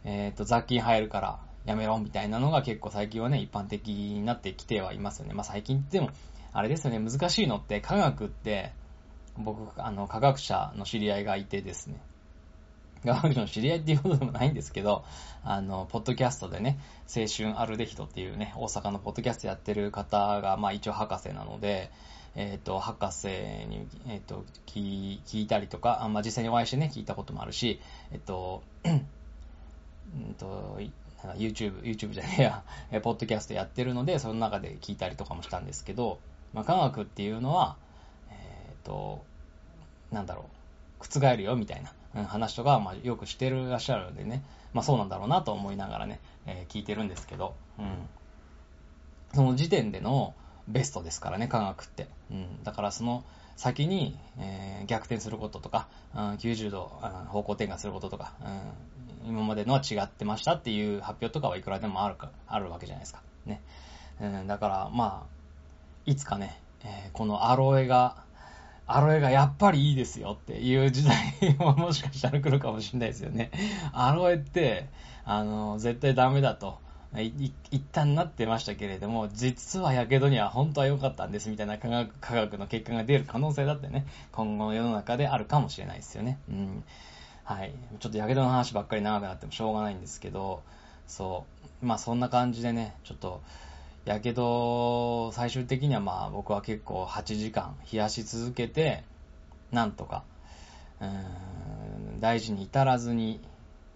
[0.06, 5.34] えっ、ー、と、雑菌入るからやめろみたいなのが結構最近はね、一般的になってきてはいますよね。
[5.34, 6.10] まあ最近っても、
[6.54, 8.72] あれですよね、難しいのって科学って、
[9.38, 12.02] 僕、あの、科学者の知り合いがいてですね、
[13.06, 15.04] 学者の知り合いっていうことでもないんですけど、
[15.44, 16.80] あの、ポッドキャストでね、
[17.16, 21.92] 青春アルデヒドっていうね、大阪のポッドキャストやってる方が、まあ一応博士なので、
[22.36, 27.80] えっ、ー、と、博士に、えっ、ー、と聞、聞いたりとか、あまあ実際にお会いしてね、聞いたこともあるし、
[28.12, 30.80] えっ、と、うんと、
[31.36, 36.20] YouTube、YouTube じゃねえや、ポッドキャストやってるので、その中で聞いたりとかもしたんですけど、
[36.54, 37.78] まあ科学っていうのは、
[38.30, 38.34] え
[38.74, 39.24] っ、と、
[40.12, 40.46] なんだろ
[41.00, 41.94] う、覆るよみたいな。
[42.26, 48.10] 話とか、まあ、よくしてるらっしゃるんでね、まあそうなんだろうなと思いながらね、えー、聞いてるんですけど、うん。
[49.34, 50.34] その時点での
[50.68, 52.08] ベストですからね、科学って。
[52.32, 52.64] うん。
[52.64, 53.24] だからその
[53.56, 58.34] 先に、えー、逆転することとか、うん、90度、うん、方向転換することとか、
[59.26, 63.22] うん、今までのは違ってましたっていう発表とかはいくらでもあるか、あるわけじゃないですか。
[63.46, 63.62] ね。
[64.22, 65.40] うん、だから、まあ、
[66.06, 68.24] いつかね、えー、このアロエが、
[68.92, 73.52] アロエがやっぱりいいですよっていう時代ももしかしたら来るかもしれないですよね。
[73.94, 74.90] アロエって、
[75.26, 76.80] あの、絶対ダメだと。
[77.16, 77.52] 一
[77.92, 86.38] 旦なってましたけれども、実は火傷には本当は良かったんですみたいな科学科学の結果が出る可能性だってね、今後の世の中であるかもしれないですよね。
[86.50, 86.84] うん。
[87.44, 87.74] はい。
[88.00, 90.62] ちょっと火傷の話ばっかり長くなってもしょうがないんですけど、
[91.08, 91.46] そ
[91.82, 91.86] う。
[91.86, 93.42] まあそんな感じでね、ちょっと、
[94.10, 99.04] やけど、最終的にはまあ僕は結構8時間冷やし続けて、
[99.72, 100.24] なんとか、
[102.20, 103.40] 大事に至らずに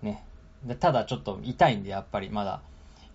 [0.02, 0.23] ね。
[0.63, 2.62] でただちょっと痛いんで、やっぱりまだ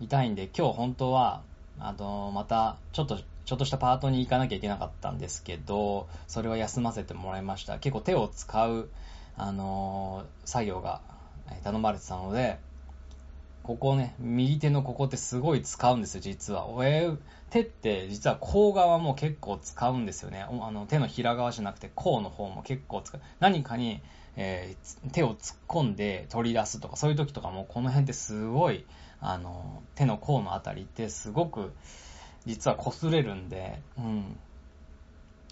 [0.01, 1.43] 痛いんで、今日本当は、
[1.79, 7.79] あの、また、ちょっと、ちょっとしたパートに行かなきゃいけなかったんですけど、それは休ませてもらいました。
[7.79, 8.89] 結構手を使う、
[9.37, 11.01] あの作業が
[11.63, 12.59] 頼まれてたので、
[13.68, 16.70] ここね、右手のここってすごい使うんですよ、実は。
[16.70, 17.12] 親
[17.50, 20.46] 手って実は甲側も結構使うんですよね。
[20.48, 23.20] あの手のひら側じゃなくて甲の方も結構使う。
[23.40, 24.00] 何かに、
[24.37, 28.87] えー、手を突っ込んで取り出すとか、そういう時とかもこの辺ってすごい、
[29.20, 31.74] あの、手の甲のあたりってすごく
[32.46, 34.38] 実は擦れるんで、うん。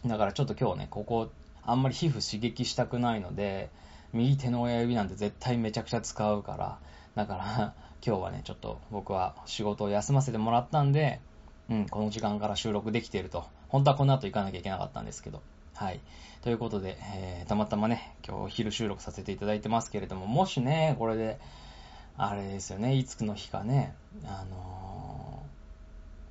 [0.07, 1.29] だからちょっと今日ね、ここ、
[1.62, 3.68] あんまり皮膚刺激したくないので、
[4.14, 6.79] 右手の親指なんて絶対めちゃくちゃ使うから、
[7.14, 11.21] だから今日はね、ちょっと僕は仕事を休ませてもらったんで、
[11.69, 13.45] うん、この時間から収録できていると。
[13.69, 15.42] 本当はこの後行かなきゃいけなかったんですけど。
[15.75, 15.99] はい。
[16.42, 21.40] ということで、えー、たまたまね、今日お昼収録させていただいてますけれども、もしね、これで、
[22.16, 23.92] あれですよね、いつの日かね、
[24.25, 25.42] あの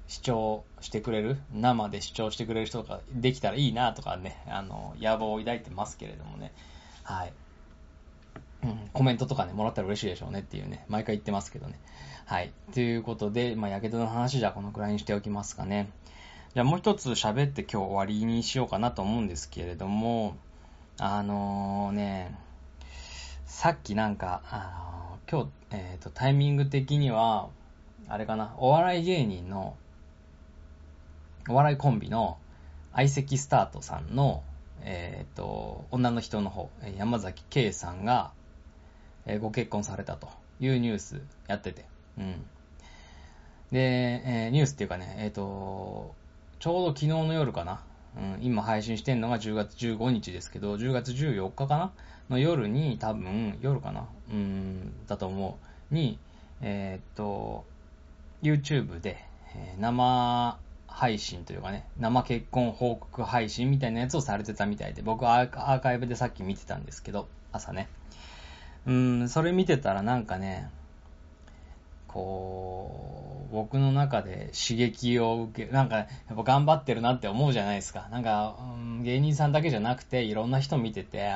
[0.08, 1.38] ー、視聴してくれる？
[1.54, 6.54] 生で視聴してくれる人ができたらいいなとかね、あのー、野望を抱いてますけれどもね。
[7.04, 7.34] はい。
[8.66, 11.80] うん、コメントとかね、もらったら嬉しいでしょうねっていうね、毎回言ってますけどね。
[12.26, 12.52] はい。
[12.74, 15.90] ということで、まあ、やけどの話じゃこのくらいにしておきますかね。
[16.56, 20.38] じゃあもう一つ喋って今日終わりにしようかなと思うんですけれども、
[20.98, 22.36] あのー、ね、
[23.46, 27.50] さっきなんか、あのー、今日、えっ、ー、と、タイミング的には、
[28.08, 29.76] あれかな、お笑い芸人の、
[31.50, 32.38] お笑いコンビの
[32.94, 34.42] 相席スタートさんの、
[34.82, 38.32] えっ、と、女の人の方、山崎圭さんが、
[39.26, 41.86] えご結婚されたというニュースやってて。
[42.18, 42.46] うん。
[43.72, 43.80] で、
[44.26, 46.14] えー、ニュースっていうかね、えっ、ー、と、
[46.60, 47.82] ちょうど昨日の夜かな。
[48.18, 51.92] うん、今配信してんのが10月15日ですけど、10月14日かな
[52.30, 55.60] の夜に多分、夜かなうん、だと思
[55.92, 55.94] う。
[55.94, 56.18] に、
[56.62, 57.66] えっ、と、
[58.42, 59.18] YouTube で、
[59.56, 60.58] えー、生
[60.88, 67.90] 配信というかね、生結婚報告配信みたいなやつをされてたみたいで、僕はアーカイブでさっき見てたんですけど、朝ね。
[68.86, 70.70] うん、それ見てたらなんかね、
[72.08, 78.08] こう、僕の中で刺激を受け、なんか、やっぱ頑張ってるなって思うじゃないですか。
[78.12, 81.36] なんか、うん、芸人さんだけじゃなくて、いろんな人見てて、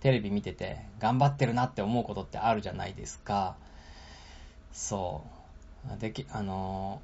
[0.00, 3.54] テレビ見てて、頑張ってるなって思うことってあるじゃないですか。
[4.72, 5.24] そ
[5.96, 6.00] う。
[6.00, 7.00] でき、あの、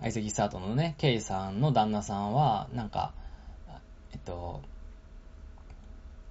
[0.00, 3.12] 相席スタートのね、ケイさんの旦那さんは、なんか、
[4.12, 4.62] えっと、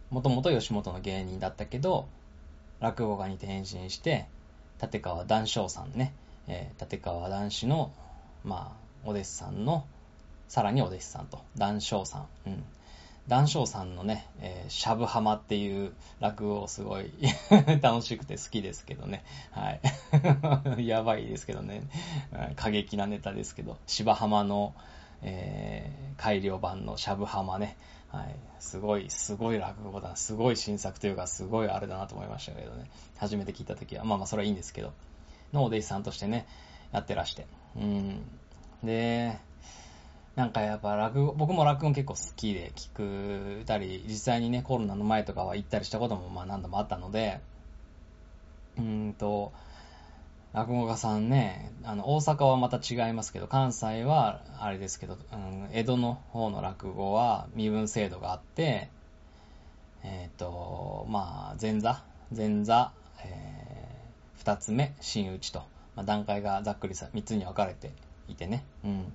[0.10, 2.08] もともと吉本の芸人だったけど、
[2.80, 4.28] 落語家に転身して、
[4.82, 6.14] 立川談笑さんね、
[6.48, 7.92] えー、立川談志の、
[8.44, 9.86] まあ、お弟子さんの、
[10.48, 12.28] さらにお弟子さんと、談笑さん。
[12.48, 12.64] うん。
[13.28, 17.12] 談笑さんのね、えー、しゃぶはまっていう落語をすごい
[17.82, 19.24] 楽しくて好きですけどね。
[19.52, 19.78] は
[20.78, 20.86] い。
[20.88, 21.84] やばいですけどね。
[22.56, 24.74] 過激なネタですけど、芝浜の、
[25.22, 27.78] え、改良版のしゃぶ浜ね。
[28.10, 28.36] はい。
[28.60, 30.16] すごい、すごい落語だ。
[30.18, 32.90] すごい新作というか、すごいあれだなと思いましたけどね。
[33.18, 34.04] 初めて聞いたときは。
[34.04, 34.94] まあまあ、それはいいんですけど。
[35.54, 36.46] のお弟子さんとしてね、
[36.92, 37.48] やってらして。
[37.78, 38.22] うん。
[38.84, 39.38] で、
[40.36, 47.40] なんかやっぱ落語、僕も落語結構好きで聞くたり、実際にね、コロナの前とかは行ったりしたこともまあ何度もあったので、
[48.78, 49.54] うーんと、
[50.52, 58.90] 落語家さんね、あの、大阪はまた違いますけど、関西は、あれですけど、うん、江戸の方の落語は身分制度があって、
[60.04, 62.04] えっ、ー、と、まあ、前座、
[62.36, 65.60] 前座、えー、二つ目、真打ちと、
[65.96, 67.92] まあ、段階がざっくりさ、三つに分かれて
[68.28, 69.14] いてね、うん。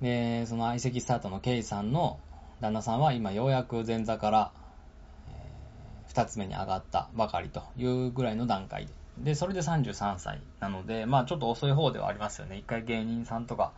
[0.00, 2.18] で、その相席スタートのケイさんの
[2.60, 4.52] 旦那さんは今ようやく前座から、
[5.28, 12.56] えー、二つ目に上がったばかりというぐらいの段階で、で、それで33歳なので、まあちょっと遅い方ではありますよね。
[12.56, 13.72] 一回芸人さんとか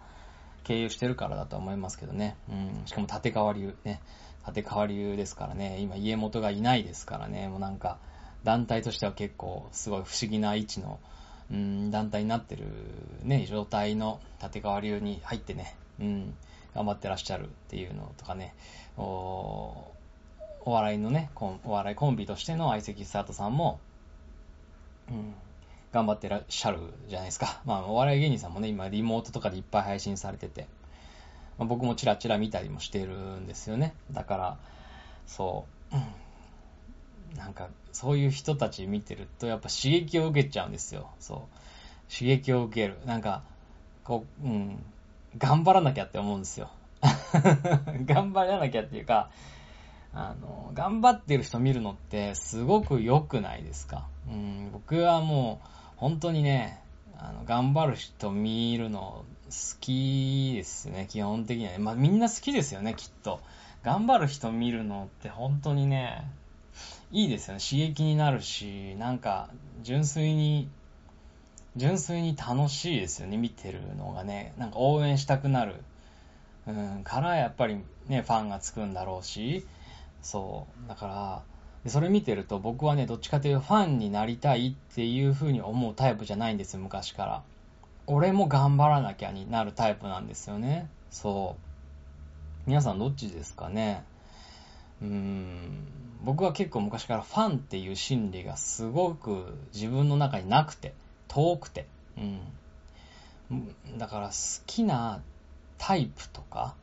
[0.62, 2.36] 経由してるからだと思いますけどね。
[2.48, 4.00] うん、しかも立川流ね。
[4.46, 5.78] 立川流ですからね。
[5.80, 7.48] 今家元がいないですからね。
[7.48, 7.98] もうなんか、
[8.44, 11.00] 団体としては結構すごい不思議な位置の、
[11.50, 12.66] うん、団体になってる
[13.22, 16.34] ね、状態の立川流に入ってね、うん、
[16.74, 18.54] 頑張ってらっしゃるっていうのとかね、
[18.98, 19.92] お
[20.66, 23.80] お笑いのね、お笑いコンビとしての相席スタートさんも、
[25.10, 25.34] うん、
[25.92, 27.60] 頑張ってらっしゃるじゃないですか。
[27.66, 30.66] まあ、お笑い芸人さんもね、今リモートとかでいっぱい配信されてて、
[31.58, 33.94] まあ、僕もチラチラ見たりもしてるんですよね。
[34.10, 34.58] だから、
[35.26, 41.10] そう、うん、なんか、そういう人たち見てると、やっぱ刺激を受けちゃうんですよ。
[41.20, 42.12] そう。
[42.12, 42.98] 刺激を受ける。
[43.06, 43.42] なんか、
[44.02, 44.84] こう、うん、
[45.38, 46.70] 頑張らなきゃって思うんですよ。
[48.06, 49.30] 頑張らなきゃっていうか、
[50.14, 54.06] あの、頑張ってる人見るのってすごく良くないですか？
[54.28, 56.80] うん、僕はもう、本当にね、
[57.18, 61.78] あの、頑張る人見るの好きですね、基本的にはね。
[61.78, 63.40] まあみんな好きですよね、きっと。
[63.82, 66.24] 頑張る人見るのって本当にね、
[67.12, 67.60] いいですよね。
[67.60, 69.50] 刺激になるし、なんか、
[69.82, 70.68] 純粋に、
[71.76, 74.54] 純粋に楽しいですよね、見てるのがね。
[74.58, 75.82] なんか応援したくなる。
[76.66, 79.66] うん、からやっぱりね、ファンがつくんだろうし、
[80.24, 80.88] そう。
[80.88, 81.42] だか
[81.84, 87.42] ら、それ見てると僕はね、どっちかというとファンになりたいっていう風に思うタイプじゃないんですよ、昔から。
[88.06, 90.88] 俺も頑張らなきゃになるタイプなんですよね。
[91.10, 91.60] そう。
[92.66, 94.02] 皆さんどっちですかね
[95.02, 95.86] うーん。
[96.24, 100.94] 僕は結構昔からファンっていう心理がすごく自分の中になくて、
[101.28, 101.86] 遠くて。
[102.16, 102.20] う
[103.54, 103.98] ん。
[103.98, 104.34] だから好
[104.66, 105.20] きな
[105.76, 106.74] タイプとか、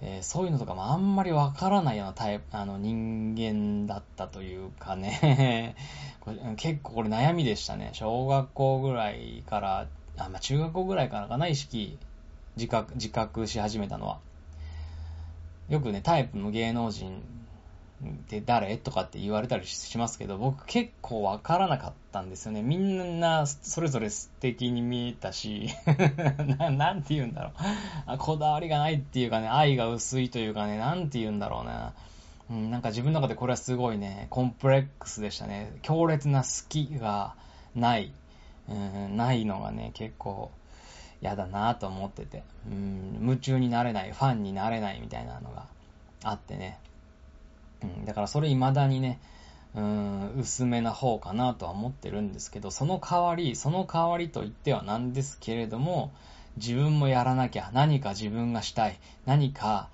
[0.00, 5.76] えー、そういうのとかもあんまりわからないようなタイプ、あの人間だったというかね
[6.56, 7.90] 結構これ悩みでしたね。
[7.92, 11.98] 小学校ぐらいから、あ、まあ、中学校ぐらいからかな、意識、
[12.56, 14.18] 自覚、自覚し始めたのは。
[15.68, 17.22] よくね、タイプの芸能人
[18.10, 18.76] って誰？
[18.76, 22.62] とかって言われたりしますけど、僕結構わからなかったんですよね。
[22.62, 25.68] みんなそれぞれ素敵に見えたし
[26.58, 27.52] な、なんて言うんだろう
[28.06, 28.18] あ。
[28.18, 31.94] こだわりがないっていうかね、愛が薄いというかね、なんて言うんだろうな。
[32.50, 35.72] うん、なんか自分の中でこれはすごいね、コンプレックスでしたね。
[35.82, 37.34] 強烈な好きが
[37.74, 38.12] ない、
[38.68, 40.50] うん、ないのがね、結構
[41.22, 45.66] 嫌だなと思ってて、うん、夢中になれない、ファンになれないみたいなのが
[46.22, 46.78] あってね。
[47.82, 49.20] うん、だからそれ未だにね、
[49.74, 56.12] うん、薄めな方かなとは思ってるんですけど、その代わり、その代わりと言ってはなんですけれども、
[56.56, 59.88] 自分もやらなきゃ、何か自分がしたい、何か、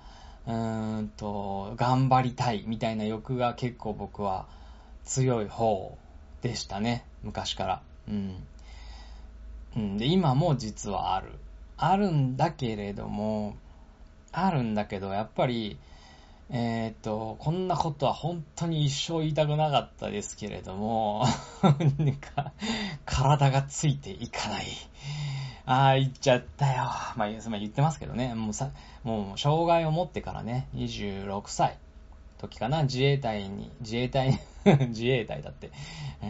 [0.45, 4.45] うーんと、頑張りたい、みたいな欲が結構僕は
[5.05, 5.97] 強い方
[6.41, 7.81] でしたね、昔から。
[8.07, 8.43] うん。
[9.75, 11.39] うん、で、今も実はある。
[11.77, 13.55] あるんだけれども、
[14.31, 15.79] あるんだけど、やっぱり、
[16.53, 21.23] え、っと、こんなことは本当に一生言いたくなかったですけれども、
[21.63, 22.51] なんか、
[23.05, 24.65] 体がついていかない。
[25.65, 26.83] ああ、言っちゃったよ。
[27.15, 28.71] まあ、言ってますけどね、もうさ、
[29.05, 31.77] もう、障害を持ってからね、26歳。
[32.37, 34.37] 時かな、自衛隊に、自衛隊、
[34.89, 35.71] 自衛隊だって、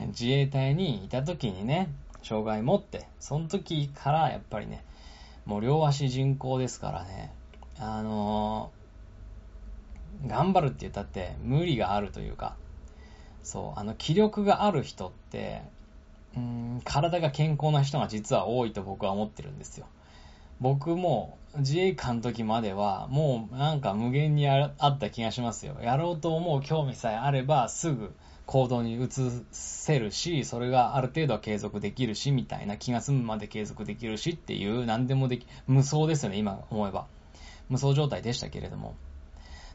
[0.10, 1.90] 自衛隊にいた時にね、
[2.22, 4.84] 障害持って、その時からやっぱりね、
[5.46, 7.34] もう両足人工ですからね、
[7.80, 8.81] あのー
[10.26, 12.56] 頑張るって言ったって無理があるというか、
[13.44, 15.64] そう、あの、気力がある人って、
[16.36, 19.88] うん、体が健康な人が実は多いと僕は思ってるんですよ。
[20.62, 25.76] 僕も自衛官の時まではもうなんか無限にあった気がしますよ。
[25.82, 28.14] やろうと思う興味さえあればすぐ
[28.46, 29.10] 行動に移
[29.52, 37.08] せるし、それがある程度は継続できるし、みたいな気が済むまで継続できるしっていう、何でもでき、無双ですよね、今思えば。
[37.70, 38.96] 無双状態でしたけれども。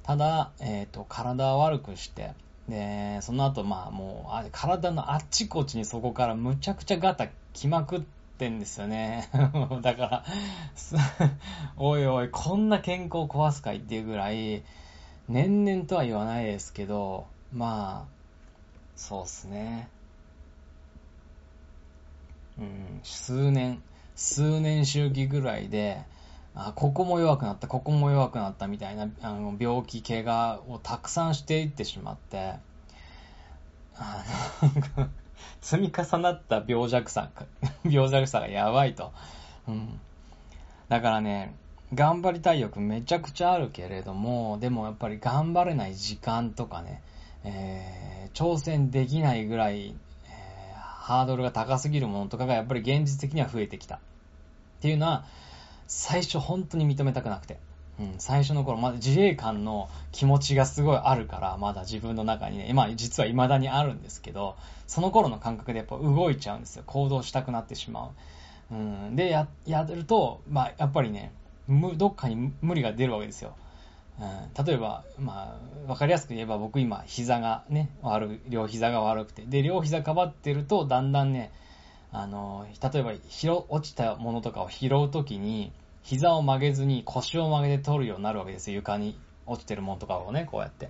[0.07, 2.31] ただ、えっ、ー、と、体を悪くして、
[2.69, 8.01] で、その後、まあもう、体のあっちこっちにそこからむちゃくちゃガタ来まくっ
[8.39, 9.29] てんですよね。
[9.83, 10.25] だから、
[11.77, 14.63] おいおい、こんな健康壊すかいっていうぐらい、
[15.29, 18.17] 年々とは言わないですけど、まあ、
[18.95, 19.89] そうっすね。
[22.59, 23.83] うん、数年、
[24.15, 26.05] 数年周期ぐらいで、
[26.57, 32.55] あ、ここも弱くなった、ここも弱くなったみたいな、あの、病気、怪我をたくさんしていってしまって、
[33.99, 34.25] あ
[34.97, 35.09] の、
[35.61, 37.29] 積み重なった病弱さ、
[37.85, 39.13] 病弱さがやばいと。
[39.69, 40.01] うん。
[40.89, 41.55] だからね、
[41.93, 47.03] 頑張りたい欲めちゃくちゃあるけれども、でもやっぱり頑張れない時間とかね、
[47.45, 53.97] えー、挑戦できないぐらい、えー、ハードルが高すぎるものとかがやっぱり現実的には増えてきた。
[53.97, 53.99] っ
[54.81, 55.27] ていうのは、
[55.87, 57.59] 最初本当に認めたくなくて。
[57.99, 64.57] うん、最初の頃、まだ自衛官の気持ちがすごいあるから、まだ自分の中にね、まあ実は未だにあるんですけど、
[64.87, 66.83] その頃の感覚でやっぱ動いちゃうんですよ。
[66.87, 68.11] 行動したくなってしま
[68.71, 68.75] う。
[68.75, 71.33] うん、で、や、やると、まあやっぱりね、
[71.97, 73.55] どっかに無理が出るわけですよ。
[74.21, 79.43] うん、例えば、まあ、わかりやすく言えば僕今膝がね、悪い、両膝が悪くて。
[79.43, 81.53] で、両膝かばってると、だんだんね、
[82.17, 85.71] あの、例えば、拾、落ちたものとかを拾うときに、
[86.03, 88.77] 膝を曲げずに腰を曲げて取るようになるわけですよ。
[88.77, 90.89] 床に落ちてるものとかをね、こうやって。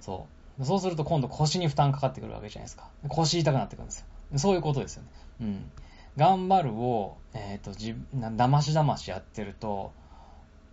[0.00, 0.26] そ
[0.58, 0.64] う。
[0.64, 2.88] そうすると今度腰に負担かかってくるわけじゃないですか。
[3.08, 4.06] 腰痛くなってくるんですよ。
[4.38, 5.08] そういうことですよね。
[5.40, 5.70] うん。
[6.16, 9.92] 頑張るを、えっ、ー、と、じ、だましだましやってると、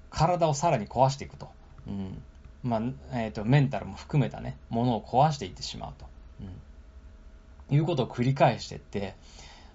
[0.09, 1.49] 体をさらに壊していくと。
[1.86, 2.23] うん。
[2.63, 6.05] まあ、えっ、ー、と、メンタルも含めたね、ものを壊していってしまうと。
[7.69, 7.75] うん。
[7.75, 9.15] いうことを繰り返していって、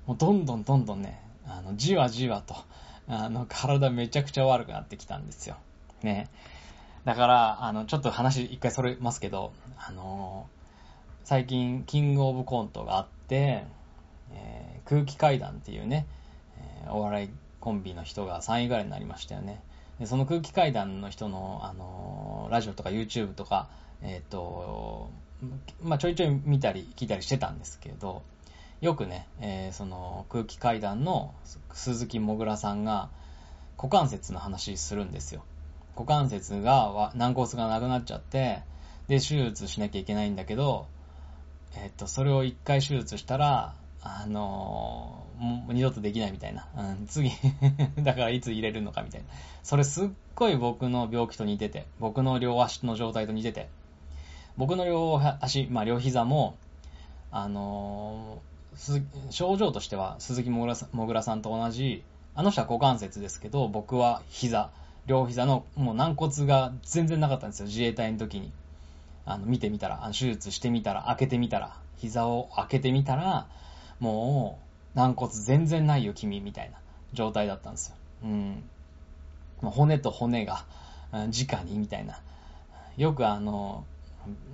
[0.06, 2.56] もうどんどんどんどんね、あの、じわじわと、
[3.08, 5.56] あの、体めちゃくちゃ悪くなってきたんですよ。
[6.02, 6.28] ね。
[7.04, 13.64] だから、あの、ちょっと話一回それますけど、あのー、最近、キングオブコントがあって、
[14.32, 16.06] えー、空気階段っていうね、
[16.84, 17.30] えー、お笑い
[17.60, 19.60] コンビの人が3位ぐらいになりましたよね。
[19.98, 23.68] でその空気階段の人の、あのラジオとか YouTube とか、
[24.02, 25.10] えっ、と、
[25.82, 28.22] まあ、ちょいちょい見たり聞いたりしてたんですけど、
[28.82, 31.32] よくね、えー、その空気階段の
[31.72, 33.08] 鈴木もぐらさんが
[33.78, 35.44] 股関節の話するんですよ。
[35.94, 38.62] 股関節が、軟骨がなくなっちゃって、
[39.06, 40.88] で、手術しなきゃいけないんだけど、
[41.76, 46.66] えっと、それを一回手術したら、あのー、もう二度とできないみたいな。
[46.76, 47.30] うん、次
[48.02, 49.28] だからいつ入れるのかみたいな。
[49.62, 53.68] それすっごい僕の病気と似てて、僕の両足の状態と似てて、
[54.56, 56.56] 僕の両足、まあ両膝も、
[57.30, 58.51] あのー、
[59.30, 62.04] 症状としては鈴木もぐらさんと同じ、
[62.34, 64.70] あの人は股関節ですけど、僕は膝。
[65.06, 68.52] 両膝のもう軟骨が全然なかったんですよ、自衛隊の時に。
[69.24, 73.46] あの、見てみたら、あの手術してみたら、開けてみたら、膝を開けてみたら、
[74.00, 74.58] も
[74.94, 76.78] う、軟骨全然ないよ、君、みたいな
[77.12, 77.96] 状態だったんですよ。
[78.24, 78.62] うん。
[79.62, 80.64] 骨と骨が、
[81.12, 82.20] 直に、みたいな。
[82.96, 83.84] よくあの、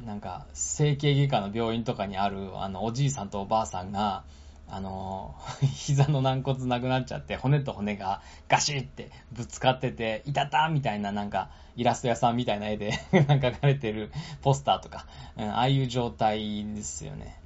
[0.05, 4.25] なんか、整形外科の病院とかにある、あの、おじいさんとおばあさんが、
[4.71, 12.93] あの、 膝の軟骨なくなっちゃって、骨と骨がガシってぶつかってて、いたたみたいななんか、イラスト屋さんみたいな絵で
[13.29, 14.11] なんか描かれてる
[14.43, 15.07] ポスターとか、
[15.37, 17.41] うん、ああいう状態ですよね、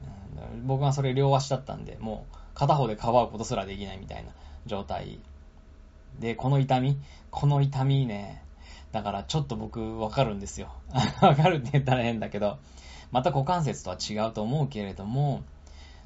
[0.53, 0.67] うん。
[0.67, 4.33] 僕はそれ両足だったんで、もう片方でかばうことすらできないみたいな
[4.67, 5.21] 状態。
[6.19, 6.99] で、この痛み？
[7.31, 8.43] この痛みね、
[8.93, 10.69] だからちょっと僕わかるんですよ。
[11.21, 12.59] わかるって言ったら変だけど、
[13.11, 15.43] また股関節とは違うと思うけれども、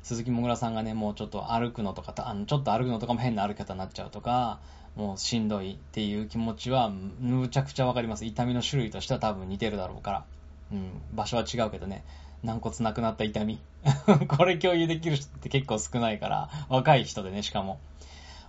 [0.03, 4.61] 鈴木もぐらさんがね、もうちょっと歩くのとか、あのちょっと歩くのとかも変な歩き方になっちゃうとか、
[4.95, 8.25] もうしんどいっていう気持ちは、むちゃくちゃわかります。
[8.25, 10.25] 痛みの種類としては多分似てるだろうから。
[10.73, 12.05] うん、場所は違うけどね、
[12.43, 13.61] 軟骨なくなった痛み。
[14.29, 17.79] これ共有できる人って結構少ないから、若い人でね、しかも。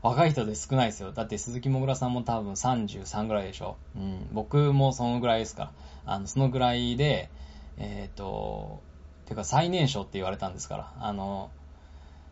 [0.02, 1.12] 若い人で少ないですよ。
[1.12, 3.78] だって鈴木もぐらさんも多分33ぐらいでしょ。
[3.96, 5.72] うん、僕もそのぐらいですから。
[6.06, 7.30] あの、そのぐらいで、
[7.78, 8.82] えっ、ー、と、
[9.26, 11.52] てか最年少って言われたんですから、あの、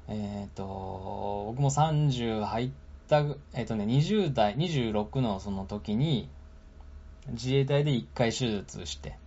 [0.07, 2.69] えっ、ー、と、僕も30入っ
[3.09, 3.19] た、
[3.53, 6.29] えっ、ー、とね、20代、26のその時に、
[7.29, 9.17] 自衛隊で1回手術して、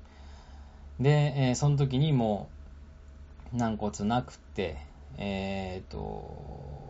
[1.01, 2.49] で、えー、その時にも
[3.53, 4.79] う、軟骨なくて、
[5.19, 6.88] えっ、と、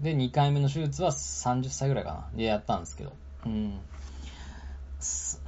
[0.00, 3.12] で、2回目の手術は30歳ぐらいかな、でやったんですけど、
[3.46, 3.80] うん。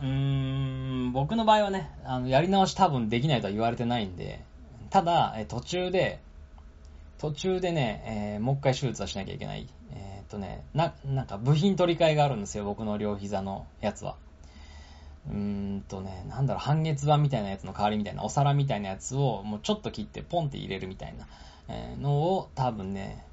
[0.03, 4.45] うん、僕の場合はね、あの、やり直し多分できないとは言われてないんで、
[4.91, 6.21] ただ、え途中で、
[7.19, 9.69] 途中でね、えー、もう一回手術はしなきゃいけない。
[9.93, 14.17] えー、っとね、な、なんか部品取り替えがあるんですよ、僕の両膝のやつは。
[15.29, 21.27] うーんとね、なんだろう、半月板みたいなやつの代わりみたいな、お皿みたいなやつをもうちょっと切ってポンって入れるみたいな、
[21.69, 23.25] えー、のを多分ね、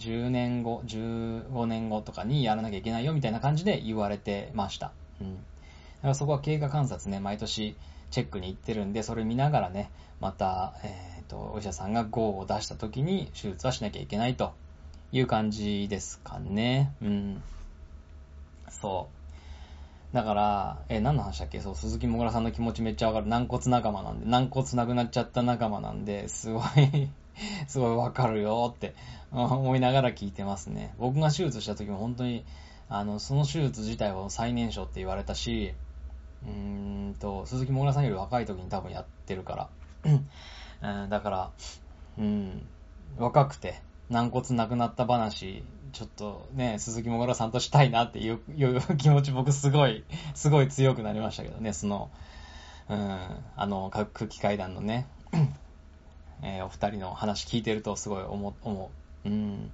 [0.00, 4.92] 10年後、15年後とかにやらなきゃいけないよみたいな感じで言われてました。
[5.20, 5.36] うん。
[5.36, 5.40] だ
[6.02, 7.76] からそこは経過観察ね、毎年
[8.10, 14.54] チェックに行ってるんで、それ見ながらね、また、えっ、ー、と、お医者さんが GO を出した時に手術はしなきゃいけないと
[15.12, 16.92] いう感じですかね。
[17.02, 17.42] うん。
[18.70, 19.19] そう。
[20.12, 21.60] だから、え何の話だっけ？
[21.60, 23.26] そう、鈴木もぐらさんの気持ちめっちゃわかる。
[23.26, 27.08] 軟骨仲間なんで、軟骨なくなっちゃった仲間なんで、すごい
[27.68, 28.94] すごいわかるよって
[29.30, 30.94] 思いながら聞いてますね。
[30.98, 32.44] 僕が手術した時も本当に、
[32.88, 35.74] あの、その手術自体は最年少って言われたし、
[36.44, 39.70] うーんと、鈴木もぐらさんより若い時に多分やってるか
[40.82, 41.06] ら。
[41.08, 41.50] だから、
[42.18, 42.66] うん、
[43.16, 48.40] 若くて、軟骨なくなった話、ちょっとね、鈴木もぐらさんとしたいなって いう
[48.96, 52.10] 気持ち僕すごい、すごい強くなりましたけどね、その、
[52.88, 53.18] うん、
[53.56, 55.06] あの、空気階段のね、
[56.42, 58.90] えー、お二人の話聞いてるとすごい思思
[59.24, 59.28] う。
[59.28, 59.70] うん。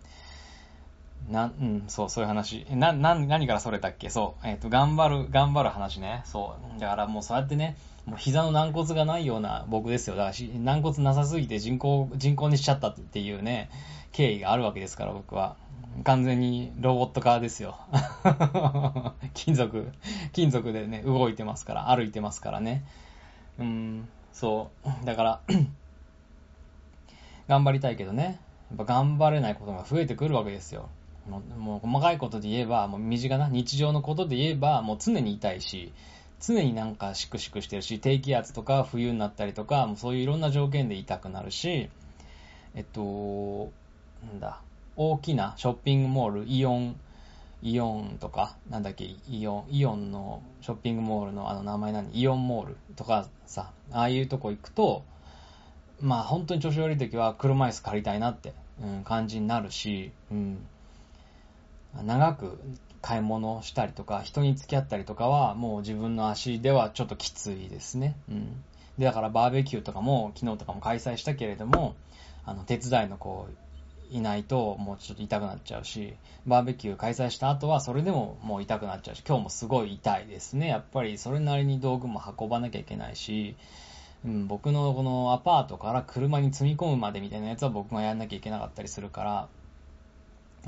[1.31, 2.67] な、うん、そう、そういう話。
[2.71, 4.11] な、な、何からそれたっけ？
[4.11, 6.23] そう、えっ、ー、と、頑張る、頑張る話ね。
[6.25, 6.81] そう。
[6.81, 10.17] だからもうそうやってね、もう膝の軟骨がないような僕ですよ。
[10.17, 13.71] だから、軟骨なさすぎて人工、人工にしちゃったっていうね、
[14.17, 15.57] 経緯があるわけですから、僕は。
[16.05, 17.77] 完全にロボット化ですよ。
[19.35, 19.93] 金属、
[20.33, 22.83] 金属でね、動いてますから、歩いてますからね。
[23.59, 25.07] うん、そう。
[25.07, 25.41] だから
[27.47, 28.41] 頑張りたいけどね。
[28.71, 30.89] やっぱ頑張れないことが増えてくるわけですよ。
[31.29, 35.93] もう細かいことで言えば、もう身近な日常のことで言えば、もう常に痛いし、
[36.41, 41.91] 常になんかシクシクしてるし、低気圧とか冬になったりとか、もうそういういろんな条件で痛くなるし、
[42.75, 43.73] えっと、
[44.25, 44.61] なんだ、
[44.97, 46.97] 大きなショッピングモール、イオン、
[47.63, 52.11] イオンとか、なんだっけ、イオン、イオンのショッピングモールのあの名前何？
[52.13, 55.05] イオンモールとかさ、ああいうとこ行くと、
[56.01, 58.53] まあ本当に調子悪い時は車椅子借りたいなって、
[58.83, 60.67] うん、感じになるし、うん。
[62.05, 62.61] 長く
[63.01, 68.17] 買い物したりとか、人に付き合ったりとかは、もう自分の足ではちょっときついですね。
[68.29, 68.63] うん。
[68.99, 71.95] で、だからバーベキューとかも、昨日とかも開催したけれども、
[72.45, 73.49] あの、手伝いの子
[74.11, 76.15] いないと、もうちょっと痛くなっちゃうし、
[76.47, 80.69] バーベキュー開催した後は、それでももう痛くなっちゃうし、今日もすごい痛いですね。
[80.69, 83.57] やっぱりそれなりに道具も運ばなきゃいけないし、
[84.25, 89.49] うん、僕のこのアパートから車に積み込むまでみたいなやつは僕がやんなきゃいけなかったりするから、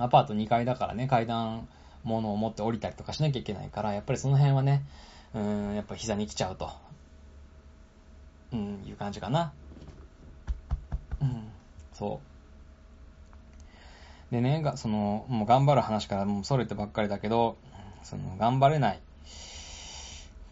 [0.05, 1.69] アパート2階だからね、階段
[2.05, 4.85] 物を持って降りたりとかしなきゃいけないから、やっぱりその辺はね、
[5.35, 6.71] うん、やっぱ膝に来ちゃうと、
[8.53, 9.53] うん、いう感じかな。
[11.21, 11.49] うん、
[11.95, 12.38] そう。
[14.31, 17.57] でね、がその、もう頑張る話からもうそれてばっかりだけど、
[18.03, 19.01] その、頑張れない。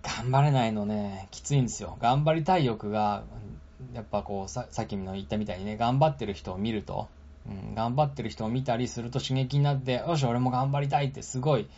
[0.02, 1.98] 頑張れないのね、きついんですよ。
[2.00, 3.24] 頑張りたい欲が、
[3.92, 7.08] やっぱこう、ささっきの言ったみたいにね、頑張ってる人を見ると、
[7.48, 11.68] うん、頑張ってる人を見たりすると刺激になって、よし、俺も頑張りたいってすごい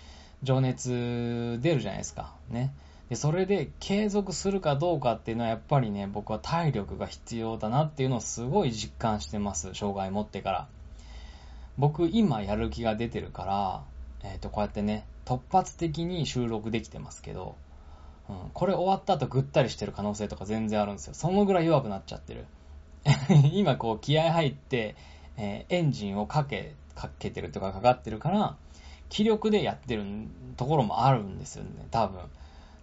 [0.42, 2.34] 情熱出るじゃないですか。
[2.50, 2.72] ね。
[3.08, 9.74] で、それで継続するかどうかっていうのはやっぱりね、僕は体力が必要だなっていうのをすごい実感してます。
[9.74, 10.68] 障害持ってから。
[11.78, 13.82] 僕今やる気が出てるから、
[14.28, 17.56] えっ、ー、と、こうやってね、突発的に収録できてますけど、
[18.28, 21.14] うん、これ終わった後ぐったりしてる可能性とか全然あるんですよ。
[21.14, 22.46] そのぐらい弱くなっちゃってる。
[23.54, 24.96] 今こう気合入って、
[25.36, 28.56] えー、エンジンをかけ、かけてるとかかかってるから、
[29.08, 30.04] 気力でやってる
[30.56, 32.20] ところもあるんですよね、多分。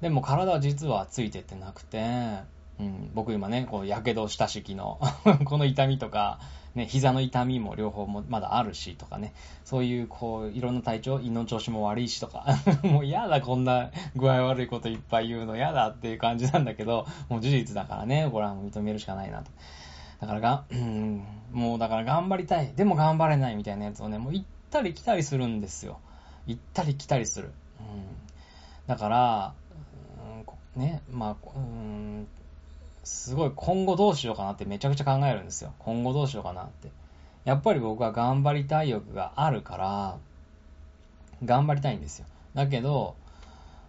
[0.02, 2.40] でも体は実はついてってなくて、
[2.80, 5.00] うん、僕今ね、こう、やけどした式の
[5.46, 6.40] この痛みとか、
[6.76, 12.46] ね、膝の痛みも両方もまだあるしとかね、そういうこう、いろんな体調、胃の調子も悪いしとか、
[12.84, 19.52] もう嫌だ、こんな具合悪いこといっぱい言うの嫌だっていう感じなんだけど、もう事実だからね、これは認めるしかないなと。
[20.20, 22.74] だからが、うん、もうだから頑張りたい。
[22.76, 26.00] でも頑張れないみたいなやつをね、もう行ったり来たりするんですよ。
[26.46, 27.54] 行ったり来たりする。
[27.80, 28.06] うん、
[28.88, 29.54] だから、
[30.76, 32.28] うん、ね、まあ、うん、
[33.06, 35.74] すごい今後どうしようかなってめちゃくちゃ考えるんですよ。
[35.80, 36.90] 今後どうしようかなって。
[37.46, 40.18] やっぱり僕は頑張りたい欲があるから、
[41.44, 42.26] 頑張りたいんですよ。
[42.56, 43.16] だけど、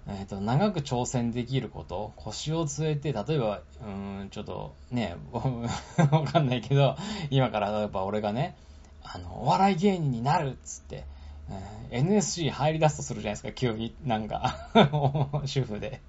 [0.06, 3.84] えっ、ー、と、長く挑戦できること、腰を据えて、例えば、う
[4.24, 6.96] ん、ちょっとね、 わかんないけど、
[7.30, 8.54] 今から例えば俺がね、
[9.02, 11.06] あの、お笑い芸人になるっつって、
[11.90, 14.68] えー、NSC 入り出すとするじゃないですか、急に、なんか
[15.46, 16.02] 主婦で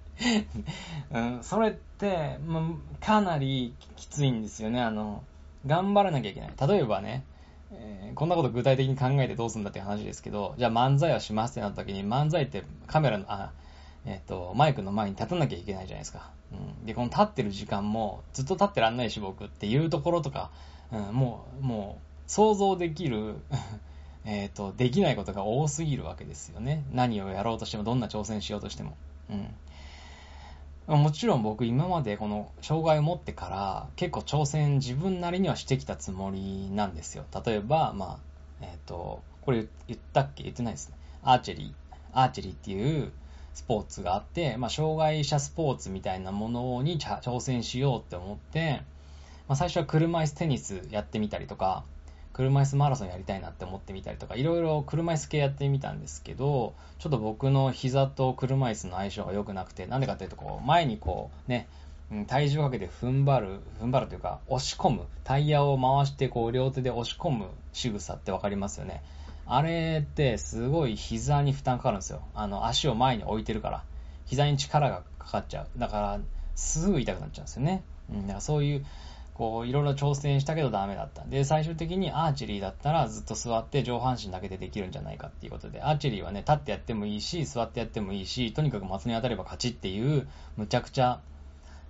[1.12, 1.44] うん。
[1.44, 2.62] それって、ま
[3.00, 5.24] かなりきついんですよね、あの、
[5.66, 6.54] 頑張らなきゃいけない。
[6.68, 7.24] 例えばね、
[7.72, 13.52] えー、こんなこと具体的に考えてどうすんだっていう話ですけど、じゃあ漫才をしますってなった時に、漫才ってカメラの、あ、
[14.06, 16.32] えっ、ー、と、マイクの前に立たなきゃいけないじゃないですか。
[16.52, 16.86] うん。
[16.86, 20.50] で、この立ってる時間も、ずっと立ってらんないし、僕っていうところとか、
[20.92, 23.36] うん、もう、もう、想像できる
[24.26, 26.84] えっと、できないことが多すぎるわけですよね。
[26.92, 28.96] 何をやろうとしても、どんな挑戦しようとしても。
[29.30, 29.54] うん。
[30.88, 37.26] もちろん僕今までこの障害を持ってから結構挑戦自分なりにはしてきたつもりなんですよ。
[37.46, 38.20] 例えば、ま
[38.62, 40.44] あ、えっ、ー、と、これ言ったっけ？
[40.44, 40.96] 言ってないですね。
[41.24, 41.74] アーチェリー。
[42.14, 43.12] アーチェリーっていう、
[43.54, 48.82] スポーツがあって、まあ、障害者スポーツみたいなものに挑戦しようって思って、
[49.48, 51.84] まあ、最初は車椅子テニスやってみたりとか、
[52.38, 61.68] 車椅子マラソンやりたいなって思ってみたりとか、いろいろ車椅子系やってみたんですけど、ちょっと僕の膝と車椅子の相性が良くなくて、なんでかっていうと、こう、前にこう、ね、
[62.28, 69.02] 体重をかけて踏ん張る、踏ん張るというか、押し込む、タイヤを回して、こう、両手で押し込む仕草ってわかりますよね。
[69.48, 72.22] あれってすごい膝に負担かかるんですよ。
[72.36, 73.84] あの、足を前に置いてるから。
[74.26, 75.80] 膝に力がかかっちゃう。
[75.80, 76.20] だから、
[76.54, 77.84] すぐ痛くなっちゃうんですよね。
[78.12, 78.86] うん、だからそういう、
[79.38, 81.24] こう、いろいろ挑戦したけどダメだった。
[81.26, 91.20] で、最終的にアーチェリーだったらずっと座って上半身だけでできるんじゃないかっていうことで、アーチェリーはね、立ってやってもいいし、座ってやってもいいし、とにかく的に当たれば勝ちっていう、むちゃくちゃ、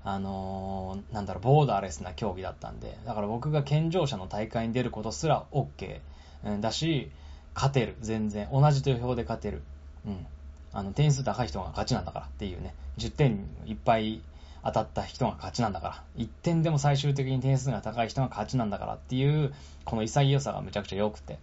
[0.04, 6.02] あのー、なんだろう、ボーダーレスな競技だったんで、だから僕が健常者の大会に出ることすら OK、
[6.44, 7.12] うん、だし、
[7.56, 7.96] 勝てる。
[8.02, 8.48] 全然。
[8.52, 9.64] 同じ土俵で勝てる。
[10.06, 10.26] うん。
[10.74, 12.76] あの、点数高い人が勝ちなんだからっていうね。
[13.00, 14.22] 10点いっぱい
[14.68, 16.04] 当たった人が勝ちなんだから。
[16.18, 19.54] 1点でも最終的に点数が高い人が勝ちなんだからっていう、
[19.86, 21.40] この潔さがめちゃくちゃ良くて。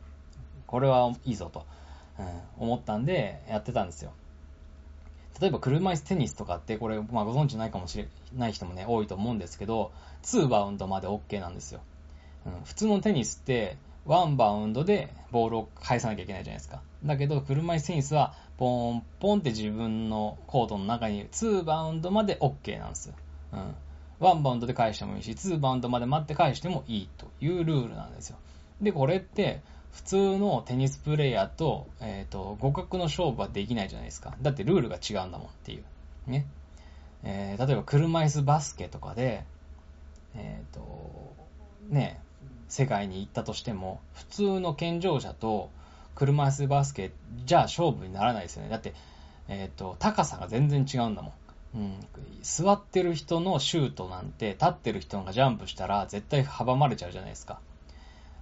[0.67, 1.65] これはいいぞと、
[2.19, 2.27] うん、
[2.59, 4.13] 思ったんで、やってたんですよ。
[5.41, 9.91] 例えば車椅子テニスとかって、これ、まあご存知ないかもしれない人もね、多いと思うんですけど、
[10.25, 11.81] 2バウンドまで OK なんですよ。
[12.45, 16.83] うん、普通のテニスって、1バウンドでボールを返さなきゃいけないじゃないですか。
[17.05, 23.15] だけど、車椅子テニスは、ポンポンって自分のコートの中に2バウンドまで OK なんですよ。
[23.53, 23.75] うん。
[24.21, 28.39] 1バウンドで返してもいいし、2バウンドまで待って返してもいいというルールなんですよ。
[28.81, 34.35] で、これって、普通のテニスプレイヤーと、えっ、ー、と、互角の勝負はできないじゃないですか。
[34.43, 35.85] だってルールが違うんだもんっていう。
[36.31, 36.47] ね。
[37.23, 39.45] えー、例えば車椅子バスケとかで、
[40.35, 41.35] えっ、ー、と、
[41.89, 42.21] ね、
[42.69, 45.71] 世界に行ったとしても、普通の健常者と
[46.15, 47.13] 車椅子バスケ
[47.45, 48.69] じゃあ勝負にならないですよね。
[48.69, 48.95] だって、
[49.49, 51.33] えっ、と、高さが全然違うんだもん。
[51.75, 51.95] うん、
[52.43, 57.59] 座ってる人のシュートなんて、立ってる人がジャンプしたら絶対阻まれちゃうじゃないですか。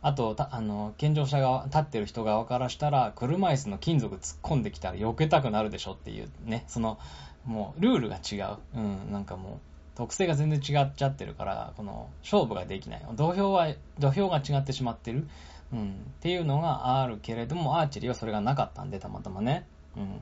[0.02, 6.98] あと、あの、健常者側、立ってる人側からしたら、車椅子の金属突っ込んできたら避けたくなるでしょっていうね、その、
[7.44, 8.58] もう、ルールが違う。
[8.74, 9.58] うん、なんかもう、
[9.94, 13.06] 特性が全然違っちゃってるから、この、勝負ができない。
[13.14, 13.68] 土俵は、
[13.98, 15.28] 土俵が違ってしまってる。
[15.72, 19.66] うん、っていうのがあるけれども、アーチェリーはそれがなかったんで、たまたまね。
[19.96, 20.20] うん。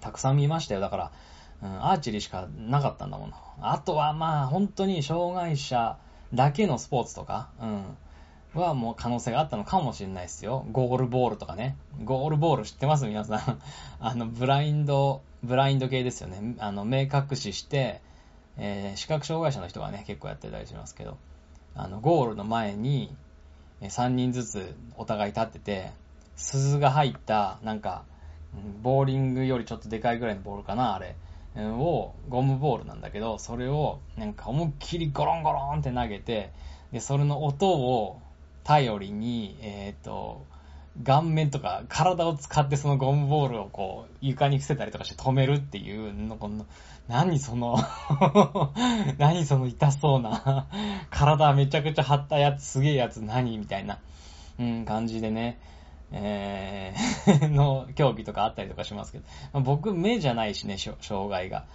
[0.00, 0.80] たくさん見ましたよ。
[0.80, 1.12] だから、
[1.62, 3.32] うん、アーチェリーしかなかったんだもん。
[3.60, 5.96] あとはまあ、本当に障害者
[6.34, 7.84] だけのスポーツとか、うん、
[8.60, 10.66] はもう可能性があったのかもしれないですよ。
[10.72, 11.76] ゴールボールとかね。
[12.04, 13.06] ゴールボール知ってます？
[13.06, 13.60] 皆さん。
[14.00, 16.56] あの、ブラインド、ブラインド系ですよね。
[16.58, 18.00] あの、目隠しして、
[18.56, 21.18] えー、視覚障害者の人がね、結構やってたりしますけど、
[21.74, 23.14] あの、ゴールの前に、
[23.82, 25.92] 3人ずつお互い立ってて、
[26.36, 28.04] 鈴が入った、なんか、
[28.82, 31.14] ボーリングよりちょっとでかいぐらいのボールかな、あれ。
[31.56, 36.50] を、ゴムボールなんだけど、それを、なんか思いっきりゴロンゴロンって投げて、
[36.92, 38.20] で、それの音を
[38.64, 40.44] 頼りに、えっ、ー、と、
[41.04, 46.66] 顔面とか体を使ってそのゴムボールをこう床に伏せたりとかして止めるっていうの、この、
[47.08, 47.76] 何その
[49.18, 50.66] 何その痛そうな
[51.10, 53.98] 体めちゃくちゃ張ったやつ、すげえやつ何みたいな、
[54.58, 55.58] うん、感じでね、
[56.12, 61.66] えー の競技とかあったりとかしますけど、まあ、僕目じゃないしね、障害が。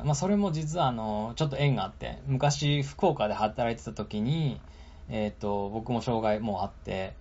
[0.00, 4.60] うんまあ、それも実はあの、ちょっと縁があって、昔福岡で働いてた時に、
[5.08, 7.14] えっ、ー、と、僕も障害もあって、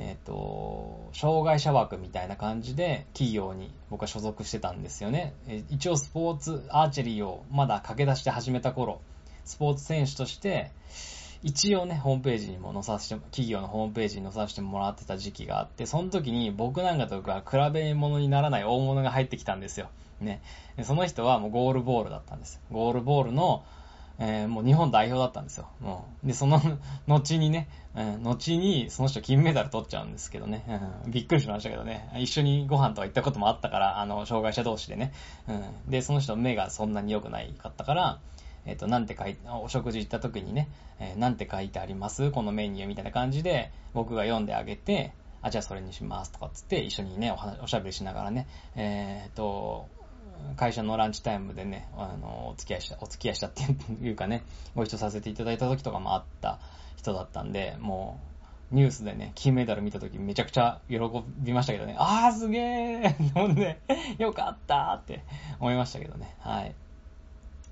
[0.00, 5.34] えっ、ー、と、障害者枠みたいな感じで企業に僕は所属してたんですよね。
[5.68, 9.00] 一応スポーツ、アーチェリーをまだ駆け出して始めた頃、
[9.44, 10.70] スポーツ選手として、
[11.42, 19.88] 一応ね、ホームページにも載させて、企業のホームページに載させてもらってた時期があって、その時に僕なんかとか比べ物にならない大物が入ってきたんですよ。
[20.20, 20.42] ね。
[20.82, 22.60] その人はもうゴールボールだったんです。
[22.70, 23.64] ゴールボールの
[24.22, 25.68] えー、もう日本代表だったんですよ。
[25.80, 26.26] もう。
[26.26, 26.60] で、その
[27.08, 30.62] 後にね、うん、後にその人金メダル取っちゃうんですけどね、
[31.04, 35.12] うん、びっくりしましたけどね、一緒にご飯とか行ったこともあったから、あの、障害者同士でね、
[35.48, 35.52] う
[35.88, 38.18] ん、で、その人目がそんなに良くないかったから、
[38.66, 40.68] えっ、ー、と、なんて書いて、お食事行った時にね、
[40.98, 42.30] えー、なんて書いてあります？
[42.30, 45.12] このメニューみたいな感じで、僕が読んであげて、
[45.42, 48.46] あ、じゃあそれにしますとかっつって、一緒にね、おしゃべりしながらね、
[48.76, 49.88] えっ、ー、と、
[50.56, 53.62] 会社のランチタイムでね、あの、お付き合いした、お付き合いしたって
[54.02, 56.58] いうかね、ご一緒させていただいた時とかもあった
[56.96, 58.20] 人だったんで、も
[58.72, 60.98] う、ニュースでね、金メダル見た時めちゃくちゃ喜
[61.38, 63.80] びましたけどね、あーすげー飲んで、
[64.18, 65.24] よかったって
[65.58, 66.74] 思いましたけどね、はい。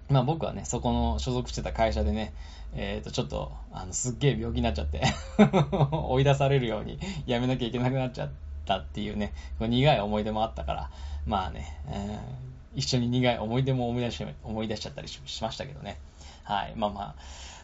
[0.08, 2.32] まあ僕はね、そこの所属してた会社でね、
[2.74, 5.02] えっ、ー、と、ちょっと、あの、すっげえ病気になっちゃって
[5.92, 8.30] 追い出されるようにやめなきゃいけなくなっちゃっ
[8.64, 10.90] たっていうね、苦い思い出もあったから、
[11.26, 15.98] まあね、えー一緒に苦い思い出も思い出し思い出しちゃったりしましたけどね。
[16.44, 16.74] はい。
[16.76, 17.14] まあまあ、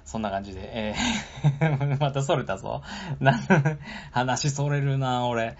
[0.04, 2.82] そんな感じで、えー またそれたぞ。
[4.10, 5.56] 話それるな、俺。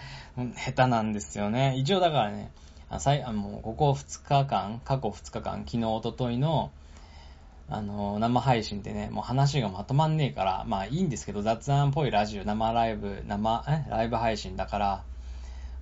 [0.57, 1.77] 下手なんですよね。
[1.77, 2.51] 一応だからね、
[2.91, 6.73] あさいあもうここ2日間、過去2日間、昨日、おとといの、
[7.69, 15.05] あの、生配信でね、もう話がまとまんねえから、まあいいんですけど、雑談っぽいラジオ、生ライブ、生、えライブ配信だから、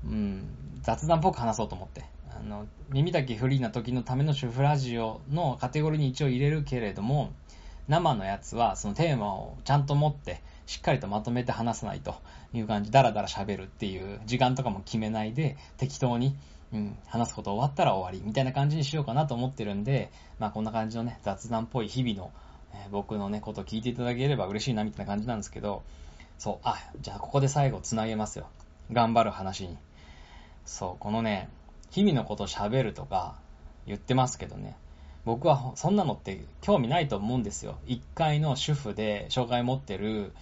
[0.04, 2.11] うん、雑談っぽく話そうと思って。
[2.39, 7.33] あの、耳だけフリーな時のための主婦ラジオのカテゴリーに一応入れるけれども、
[7.89, 12.14] 生のやつはそのテーマをちゃんと持って、しっかりとまとめて話さないと
[12.53, 16.37] いう感じ、だらだら喋るっていう時間とかも決めないで、適当に、
[16.72, 22.33] うん、話すこと終わったら終わり、みたいな感じにしようかなと思ってるんで、まあこんな感じのね、雑談っぽい日々の、
[22.72, 25.83] えー、僕のね、ことを聞いていただければ嬉しいな、みたいな感じなんですけど、
[26.39, 28.47] そう、あ、じゃあここで最後繋げますよ。
[28.91, 29.76] 頑張る話に。
[30.64, 31.49] そう、このね、
[31.93, 33.36] 日々のこと喋るとか
[33.86, 34.76] 言ってますけどね。
[35.24, 37.78] 僕はそんなのって興味ないと思うんですよ。
[37.86, 40.32] 一階の主婦で障害持ってる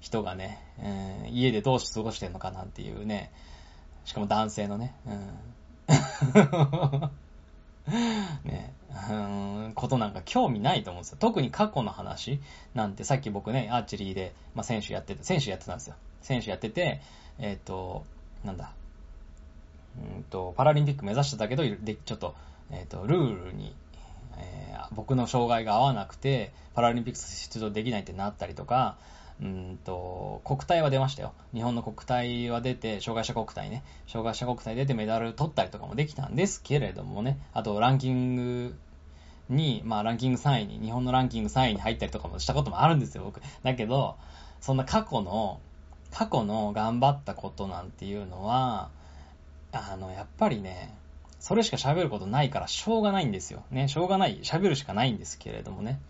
[0.00, 3.32] 人がね、えー、家でどう過ごしてるのかなんていうね、
[4.04, 7.10] しかも男性のね、うん、
[8.44, 8.72] ね、
[9.10, 9.12] う
[9.68, 11.18] ん、ことなんか興味ないと思うんですよ。
[11.18, 12.40] 特に過去の話
[12.74, 15.96] なんて、さっき僕ね、アーチェリーで、まあ、選手やってて、選手やってたんですよ。
[16.22, 17.00] 選手やってて、
[17.38, 18.04] えっ、ー、と、
[18.44, 18.72] なんだ、
[20.16, 22.34] うんと、パラリンピック目指してたけど、でちょっと、
[22.70, 23.74] えっ、ー、と、ルールに、
[24.36, 28.96] えー、僕の障害が合わなくて、パラリンピック出場できないってなったりとか、
[29.40, 31.32] うんと、国体は出ましたよ。
[31.54, 33.84] 日本の国体は出て、障害者国体ね。
[34.08, 37.38] 障害者国体出てメダル取ったりとかもできたんですけれどもね。
[37.52, 38.78] あと、ランキング
[39.48, 43.40] に、まあ、ランキング3位に、日本のランキング3位に入ったりとかもしたこともあるんですよ、僕。
[43.62, 44.16] だけど、
[44.60, 45.60] そんな過去の、
[46.10, 48.90] 過去の頑張ったことなんていうのは、
[49.72, 50.94] あの、やっぱりね、
[51.40, 53.64] それしか喋ることないからしょうがないんですよ。
[53.70, 56.00] ね、しょうがない、喋るしかないんですけれどもね。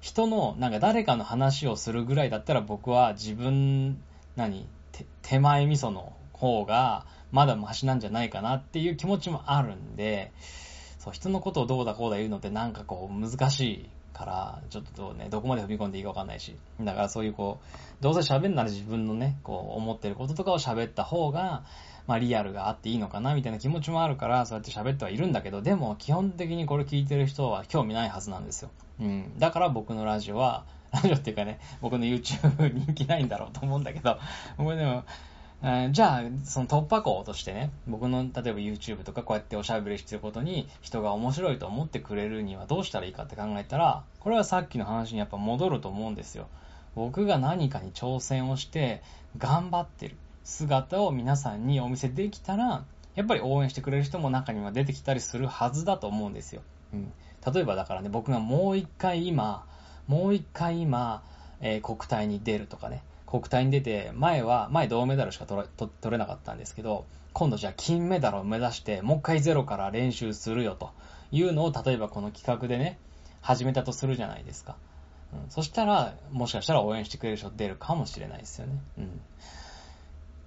[0.00, 4.02] 人の、なんか誰かの話をするぐらいだったら僕は自分、
[4.36, 4.66] 何、
[5.22, 10.32] 手前味噌の方がまだマシなんじゃないかなっていう気持ちもあるんで、
[10.98, 16.56] そう、人のことをどうだこうだ言うのってなんかこう難しいから、ちょっとね、どこまで踏み込んでいいかわかんないし。
[16.80, 21.64] だからそういうこう、どうせ喋るなら自分のね、こう思ってることとかを喋った方が、
[22.06, 28.70] まあリアルがあっていいのかなみたいな気持ちもあるから、そうやって喋ってはいるんだけど、でも基本的にこれ聞いてる人は興味ないはずなんですよ。
[29.00, 29.38] うん。
[29.38, 34.18] だから僕のラジオは、 ラジオっていうかね、僕の YouTube 人気ないんだろうと思うんだけど、
[34.56, 35.04] 僕でも、
[35.92, 46.48] じゃあ、その突破口としてね、僕の例えば YouTube とかこうやっておしゃべりしてることに人が面白いと思ってくれるにはどうしたらいいかって考えたら、これはさっきの話にやっぱ戻ると思うんですよ。
[46.94, 49.02] 僕が何かに挑戦をして
[49.38, 50.16] 頑張ってる。
[50.44, 52.84] 姿を皆さんにお見せできたら、
[53.14, 56.62] やっぱり応援してくれる人も中には出てきたりするはずだと思うんですよ。
[56.92, 57.12] うん。
[57.52, 59.66] 例えばだからね、僕がもう一回今、
[60.06, 61.22] もう一回今、
[61.60, 65.66] えー、国体に出るとかね、国体に出て、前は、前銅メダルしか取
[66.10, 70.90] れなかったんですけど、今度じゃあ金メダルを目指して、もう一回ゼロから練習するよと
[71.32, 72.98] いうのを、例えばこの企画でね、
[73.40, 74.76] 始めたとするじゃないですか。
[75.32, 78.78] うん、そしたら、もしかしたら応援してくれる人出るかもしれないですよね。
[78.98, 79.20] うん。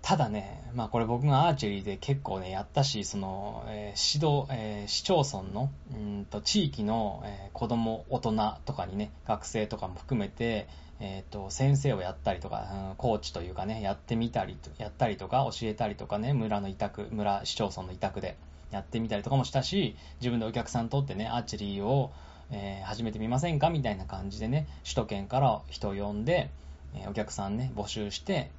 [0.08, 10.70] ただね、まあこれ僕がアーチェリーで結構ね、やったし、その、えー、指導、えー、市町村の、うんと、地域の、えー、子供、大人とかにね、学生とかも含めて、
[11.02, 18.38] えっ、と、先生をやったりとか、うん、コーチというかね、やってみたり、やったりとか、教えたりとかね、村の委託、村、市町村の委託で
[18.72, 22.14] やってみたりとかもしたし、自分でお客さんとってね、アーチェリーを、
[22.52, 26.50] え始めてみませんかみたいな感じでね、首都圏から人を呼んで、
[26.96, 28.52] えお客さんね、募集して、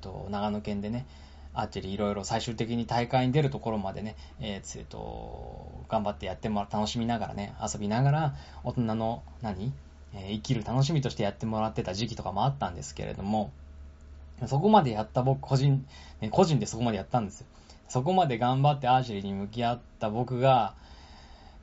[0.00, 1.06] と、長野県でね、
[1.52, 9.72] アーチェリーいろいろ最終的に大会に出るところまでね、えー、っと、頑張ってやってもら楽しみながらね、遊びながら、大人の何、
[10.14, 13.50] えー、生きる楽しみとしてやってもらってた時期とかもあったんですけれども、
[14.46, 15.86] そこまでやった僕、個人、
[16.20, 17.46] ね、個人でそこまでやったんですよ。
[17.88, 20.74] そこまで頑張ってアーチェリーに向き合った僕が、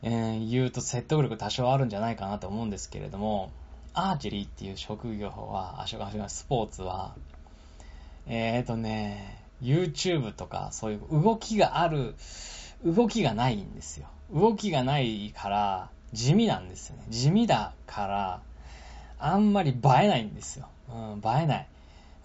[0.04, 3.52] えー、言うと説得力多少あるんじゃないかなと思うんですけれども、
[3.94, 7.16] アーチェリーっていう職業は、あ、スポーツは、
[8.28, 12.16] えっ、ー、とね、YouTube とかそういう動きがある、
[12.86, 14.08] 動きがないんですよ。
[14.34, 17.04] 動きがないから地味なんですよね。
[17.10, 18.42] 地味だから、
[19.20, 20.68] あんまり映えないんですよ。
[20.90, 21.68] うん、映えない。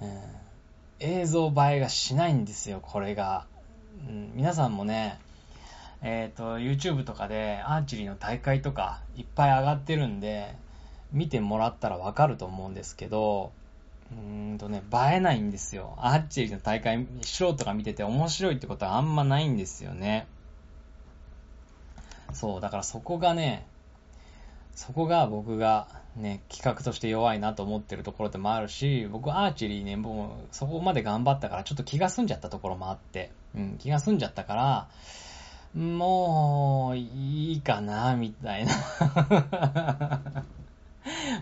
[0.03, 0.21] うん、
[1.01, 3.47] 映像映えがしないんですよ、これが。
[4.09, 5.19] うん、皆さんもね、
[6.03, 10.55] えっ、ー、と、YouTube とかでアーチェリーの大会とかいっぱい上がってるんで、
[11.13, 13.53] 見てもらったらわかると思うんですけど、
[14.19, 15.95] うんとね、映えないんですよ。
[15.99, 20.27] アーチェリーの大会、素人が見てて面白いってことはあんまないんですよね。
[22.33, 23.67] そう、だからそこがね、
[24.75, 25.87] そこが僕が
[26.17, 34.89] ね、企画として弱いなと思ってるところでもあるし、僕アーチェリーね、もうそこまで頑張ったからちょっと気が済んじゃったところもあって、うん、気が済んじゃったから、
[35.75, 40.45] もう、いいかな、みたいな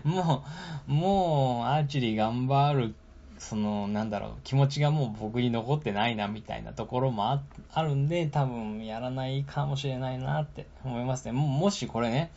[0.03, 0.43] も
[0.87, 2.95] う、もう、アーチェリー頑張る、
[3.37, 7.41] その、なんだろう、気持ちがもう僕に残ってないな、みたいなところもあ
[7.73, 11.31] あるんで、多分やらないかもしれないなって思いますね。
[11.31, 12.31] ももしこれね、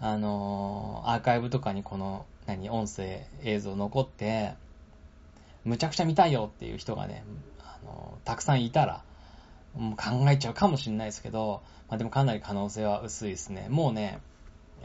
[0.00, 4.54] あのー、アーカイブとかにこの、何、音声、映像残って、
[5.64, 7.24] むちゃくちゃ見たいよっていう人がね、
[7.60, 9.02] あのー、たくさんいたら、
[9.76, 13.66] もう考えちゃうかもしれないですけど、まあ、でもかなり可能性は薄いですね。
[13.70, 14.20] もうね、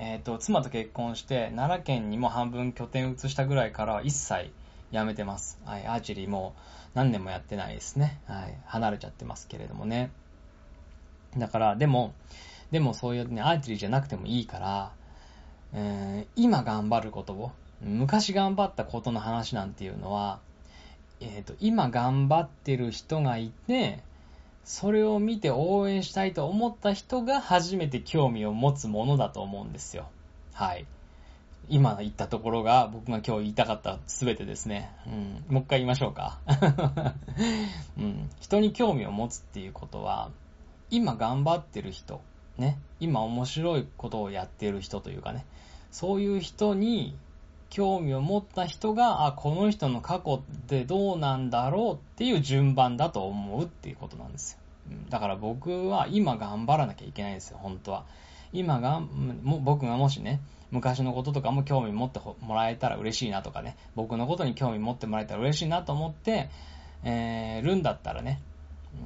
[0.01, 4.49] え、ー、と、妻と結婚して、奈良県にも半分拠点移したぐらいから一切
[4.91, 5.59] やめてます。
[5.65, 6.55] はい、アーチェリーも
[6.93, 8.21] 何年もやってないですね。
[8.25, 10.09] はい、離れちゃってますけれどもね。
[11.37, 12.13] だから、でも、
[12.71, 14.91] でもそういうね、アーチェリーじゃなくてもいいから、
[15.73, 20.39] えー、今頑張ることを、昔頑張ったことの話なんていうのは、
[21.19, 23.99] えっ、ー、と、今頑張ってる人がいて、
[24.63, 30.09] それを見て応援したいと思った人が初めて興味を持つものだと思うんですよ。
[30.53, 30.85] はい。
[31.69, 34.91] 今言ったところが僕が今日言いたかった全てですね。
[35.05, 35.45] うん。
[35.53, 36.39] もう一回言いましょうか。
[37.97, 38.29] うん。
[38.39, 40.31] 人に興味を持つっていうことは、
[40.89, 42.21] 今頑張ってる人、
[42.57, 42.79] ね。
[42.99, 45.45] 今面白いことをやってる人というかね。
[45.91, 47.15] そういう人に
[47.69, 54.59] 興味を持った人が、あ、この人の過去ってどうなんだろうっていう順番だと思うっていうことなんですよ。
[55.09, 58.05] だから僕は今頑張らなきゃいけないんですよ、本当は。
[58.51, 60.39] 今が、も僕がもしね、
[60.71, 66.49] 昔のこととかも興味持ってもらえたら嬉しいなとかね、僕のことに興味持ってもらえたら嬉しいなと思って、
[67.03, 68.41] えー、るんだったらね、
[68.93, 68.97] う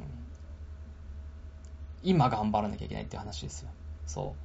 [2.07, 3.69] ん、今頑張らなきゃいけないっていう話ですよ。
[4.07, 4.42] そう。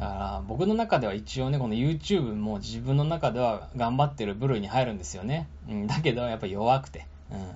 [0.00, 5.46] だから僕の中では一応ね、この YouTube も自分の中では頑張ってる部類に入るんですよね。
[5.68, 7.06] うん、だけどやっぱ弱くて。
[7.30, 7.50] うん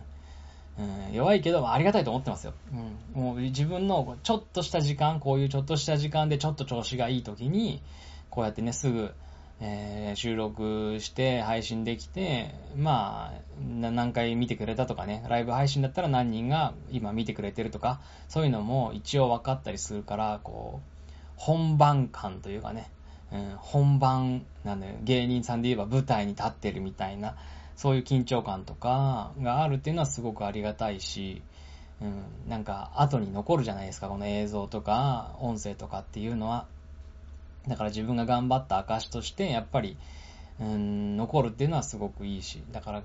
[0.77, 2.53] うん、弱いけど、ありがたいと思ってますよ。
[3.15, 7.81] うん、もう自分のちょっとした時間、こういうちょっとした時間でちょっと調子がいい時に、
[8.29, 9.15] こうやってね、すぐ、
[9.61, 20.94] えー、収録して配信できて、まあ、何回見てくれたとかね、ライブ配信だったら何人が今見てくれてるとか、そういうのも一応分かったりするから、こう、
[21.37, 22.91] 本番感というかね、
[23.33, 27.37] うん、本番、なんだよ、芸人さんで言えば舞台に立ってるみたいな、
[27.77, 31.43] そういう緊張感とかがあるっていうのはすごくありがたいし、
[32.01, 36.67] うん、なんか後に残るじゃないですか、この映像とか音声とかっていうのは。
[37.67, 39.97] だから自分が頑張った証として、やっぱり、
[40.61, 43.03] うん、残るっていうのはすごくいいし、だから、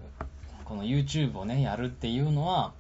[0.66, 2.74] この YouTube をね、やるっていうのは、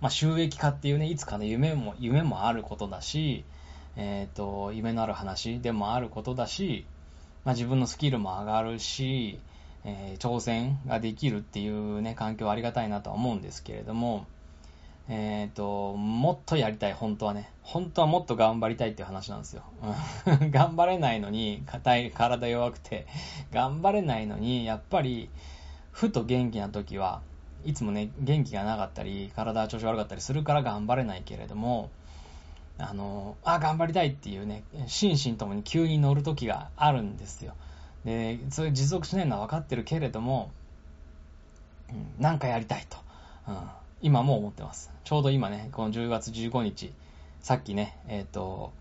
[0.00, 3.44] まあ、収益化っていうね、いつかの夢も、夢もあることだし、
[3.96, 6.86] えっ、ー、と、夢のある話でもあることだし、
[7.44, 9.38] まあ、自分のスキルも上がるし、
[9.84, 14.26] えー、挑戦ができるっていうね、環境はありがたいなとは思うんですけれども、
[15.08, 17.50] えっ、ー、と、もっとやりたい、本当はね。
[17.62, 19.62] 本当はもっと頑張りたいっていう話なんですよ。
[20.50, 23.06] 頑張れないのに、硬い、体弱くて、
[23.52, 25.28] 頑張れないのに、やっぱり、
[25.90, 27.20] ふと元気な時は、
[27.66, 31.90] いつもね、元気がなかったり、体調子悪かったりするから頑張れないけれども、
[32.78, 37.54] あの、あ、頑張りたいっていうね、心身ともに急に乗る時があるんですよ。
[38.04, 40.50] で、それ持続しないのは分かってるけれども、
[41.90, 42.98] うん、なんかやりたいと、
[43.48, 43.56] うん、
[44.02, 44.92] 今も思ってます。
[45.04, 46.92] ちょうど今ね、この10月15日、
[47.40, 48.72] さっきね、えっ、ー、と、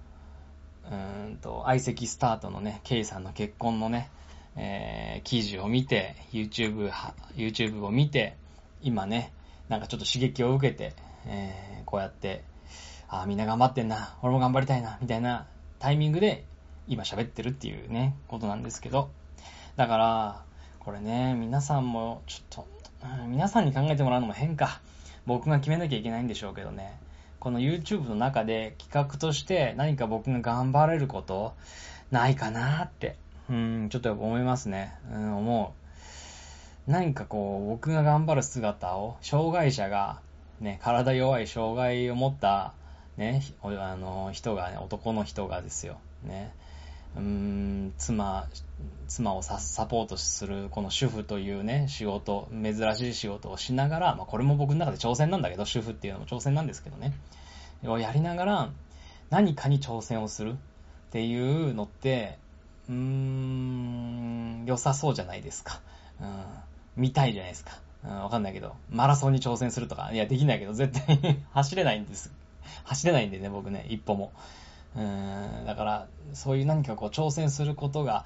[0.91, 0.95] う
[1.31, 4.09] んと、相席スタートのね、ケイさんの結婚のね、
[4.55, 6.91] えー、記事を見て、YouTube、
[7.35, 8.35] YouTube を見て、
[8.81, 9.31] 今ね、
[9.69, 10.93] なんかちょっと刺激を受けて、
[11.25, 12.43] えー、こうやって、
[13.13, 15.45] ああ、みんな頑張ってんな、俺も頑張りたいな、みたいな
[15.77, 16.45] タイミングで
[16.87, 19.11] 今喋ってるっていうね、ことなんですけど。
[19.75, 20.43] だから、
[20.79, 22.67] これね、皆さんも、ちょっと、
[23.27, 24.81] 皆さんに考えてもらうのも変か。
[25.27, 26.97] 僕が決めなきゃいけないんでしょうけどね。
[27.39, 31.53] この YouTube の中で企画として何か僕が頑張れること
[32.09, 34.95] ないかなって、うん、ちょっと思いますね。
[35.13, 35.75] うん、思
[36.87, 36.91] う。
[36.91, 40.19] 何かこう、僕が頑張る姿を、障害者が、
[40.59, 42.73] ね、体弱い障害を持った、
[43.17, 45.99] ね、あの、人がね、男の人がですよ。
[46.23, 46.51] ね。
[47.15, 48.47] うーん、妻、
[49.07, 57.13] 妻をサポートする、この主婦というね、仕事、珍しい仕事をしながら、まあこれも僕の中で挑戦なんだけど、主婦っていうのも挑戦なんですけどね、
[57.85, 58.69] をやりながら、
[59.29, 60.55] 何かに挑戦をするっ
[61.11, 62.39] ていうのって、
[62.89, 65.81] うーん、良さそうじゃないですか。
[66.19, 66.45] うん、
[66.95, 67.79] 見たいじゃないですか。
[68.03, 72.31] うん、わかんないけど、マラソンに挑戦するとか、いや、できないけど、絶対 走れないんです。
[72.83, 74.31] 走れないんでね、僕ね、一歩も。
[74.95, 78.25] うん、だから、そういう何かこう挑戦することが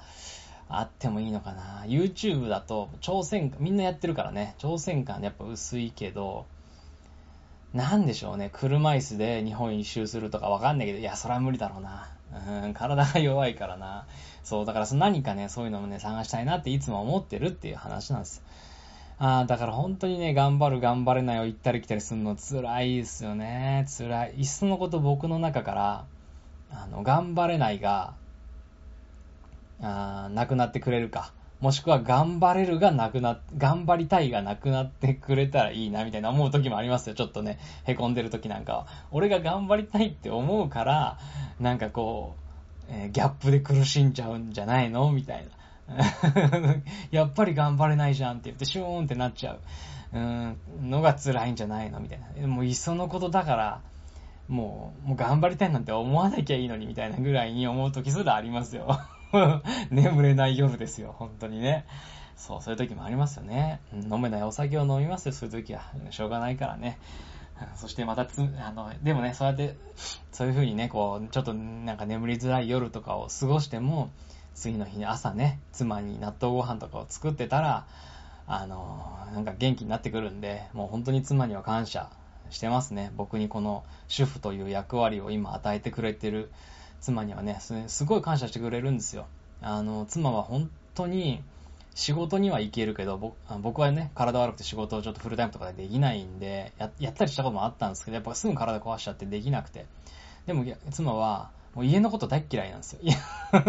[0.68, 1.84] あってもいいのかな。
[1.86, 6.46] YouTube だと挑戦、みんなやってるからね、挑戦感やっぱ薄いけど、
[7.72, 12.10] なんでしょうね、車椅子で日本一周するとかわかんないけど、いや、それは無理だろうな。
[12.64, 14.06] うん、体が弱いからな。
[14.44, 18.42] そう、だから何かね、そういうのもね、探したいなっていつも思ってるっていう話なんですよ。
[19.20, 23.84] ああ、だから本当にね、頑張る頑張れないを行ったり来たりするの辛いですよね。
[23.98, 24.34] 辛い。
[24.38, 26.04] いっそのこと僕の中から、
[26.70, 28.14] あの、頑張れないが、
[29.80, 31.32] あなくなってくれるか。
[31.60, 37.16] もしくは頑張れるがなくな、頑張りたいがなくなってくれたらいいな、みたいな思う時もありますよ。
[37.16, 38.86] ちょっとね、凹んでる時なんかは。
[39.10, 41.18] 俺が頑張りたいって思うから、
[41.58, 42.36] なんかこ
[42.88, 45.10] う、えー、ギャップで苦しんじゃうんじゃないの？
[45.10, 45.50] みたいな。
[47.10, 49.60] やっぱり頑張れないじゃんって言って、シューンってなっちゃう。
[50.10, 52.46] うん、のが辛いんじゃないのみたいな。
[52.46, 53.80] もういっそのことだから、
[54.48, 58.98] もう、もう頑張りたいなんて思わなきゃいいのにみたいなぐらいに思う時すらありますよ。
[59.90, 61.84] 眠れない夜ですよ、本当にね。
[62.36, 63.80] そう、そういう時もありますよね。
[63.92, 65.82] 飲めないお酒を飲みますよ、そういう時は。
[66.10, 66.98] しょうがないからね。
[67.74, 69.76] そしてまたつ、あの、でもね、そうやって、
[70.32, 74.10] そういう風にね、こう、ちょっとなんか眠りづらい夜とかを過ごしても、
[74.58, 77.86] 次の日に朝ね、妻に納豆ご飯とかを作ってたら、
[78.46, 82.10] あの、なんか元気になってくるんで、もう本当に妻には感謝
[82.50, 83.12] してますね。
[83.16, 86.50] 僕にこの主婦という役割を今与えてくれてる
[87.00, 89.26] 妻にはね、すごい感謝してくれるんですよ。
[89.62, 91.42] あの、妻は本当に
[91.94, 99.86] 仕事には行けるけど、僕はね、体悪くて仕事をちょっとフルタイムとかでできないんで、ややったりしたこともあったんですけど、やっぱすぐ体壊しちゃってできなくて。
[100.46, 102.98] でも妻は、もう家のこと大っ嫌いなんですよ。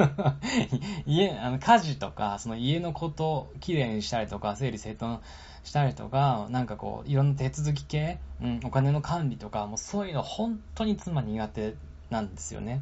[1.06, 5.20] 家、あの、家事とか、その家のことをきれいにしたりとか、整理整頓
[5.64, 11.76] したりとか、なんかこう、いろんな手続き系、うん、お金の管理とか、もうそういうの本当に妻苦手
[12.10, 12.82] なんですよね。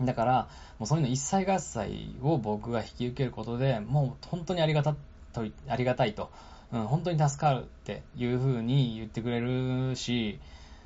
[0.00, 0.48] だから、
[0.80, 4.96] もうそういうの一切合切を僕が引き受けることで、もう本当にありがた
[5.32, 6.32] と、ありがたいと、
[6.72, 10.40] うん、本当に助かるっていう風に言ってくれるし、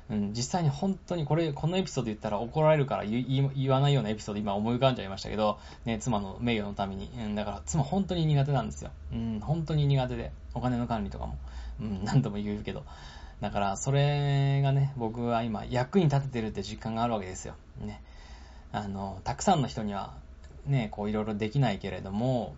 [0.09, 7.11] うん、実際に本当にこれ、このエピソード言ったら怒られるから言わないようなエピソード今思い浮かんじゃいましたけど、ね、妻の名誉のために。
[7.17, 8.91] うん、だから妻本当に苦手なんですよ。
[9.11, 10.31] うん、本当に苦手で。
[10.53, 11.37] お金の管理とかも。
[11.81, 12.83] うん、何度も言うけど。
[13.41, 17.55] だから、それがね、僕は今役に立ててるって実感があるわけですよ。
[17.79, 18.01] ね。
[18.71, 20.13] あの、たくさんの人には、
[20.65, 22.55] ね、こういろいろできないけれども、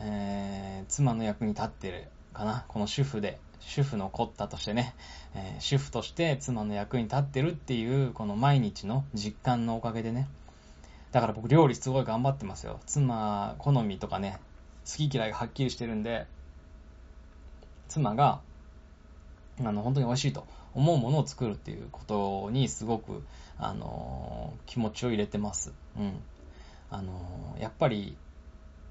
[0.00, 2.64] えー、妻の役に立ってるかな。
[2.68, 4.94] この主婦で主婦のコッタとしてね、
[5.34, 10.28] えー、主婦として妻の役に立ってるっていう、この毎日の実感のおかげでね。
[11.12, 12.80] だから僕料理すごい頑張ってますよ。
[12.86, 14.38] 妻、好みとかね、
[14.86, 16.26] 好き嫌いがはっきりしてるんで、
[17.88, 18.40] 妻が、
[19.60, 23.22] あの、本当に美味しいと思うものを作るっていうことにすごく、
[23.58, 25.72] あのー、気持ちを入れてます。
[25.98, 26.14] うん。
[26.90, 28.16] あのー、やっぱり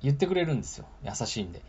[0.01, 0.85] 言ってくれるんですよ。
[1.03, 1.61] 優しいんで。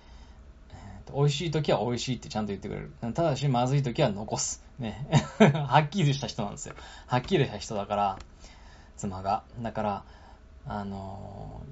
[1.14, 2.92] 美味しい時は美味しいってちゃんと言ってくれる。
[3.14, 4.62] ただし、まずい時は残す。
[4.78, 5.06] ね。
[5.40, 6.74] はっきりした人なんですよ。
[7.06, 8.18] はっきりした人だから、
[8.96, 9.42] 妻が。
[9.60, 10.04] だから、
[10.66, 11.62] あの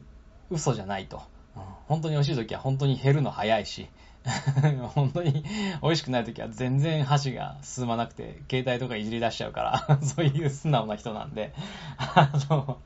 [0.51, 1.22] ー、嘘じゃないと。
[1.57, 3.89] うん、本当に美味しい時は本当に減るの早いし、
[4.95, 5.45] 本当に
[5.83, 11.53] 美味しくない時は全然箸が進まなくて、携帯とかいじり出しちゃうから、 そういう素直な人なんで、
[11.97, 12.78] あの、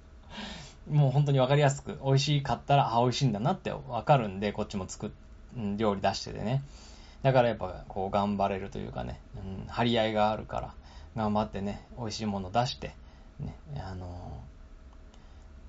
[0.90, 5.11] もう本当にわかりやすく、美味しかったら、あ、美味しいんだなってわかるんで、こっちも作っ
[5.57, 6.62] うん、料理出しててね。
[7.22, 10.74] だからやっぱこう頑張れるというかね、うん、張り合いがあるから、
[11.16, 12.94] 頑張ってね、美味しいもの出して、
[13.40, 14.42] ね、あの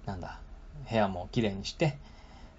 [0.05, 0.39] ー、なんだ、
[0.89, 1.97] 部屋も綺麗にして、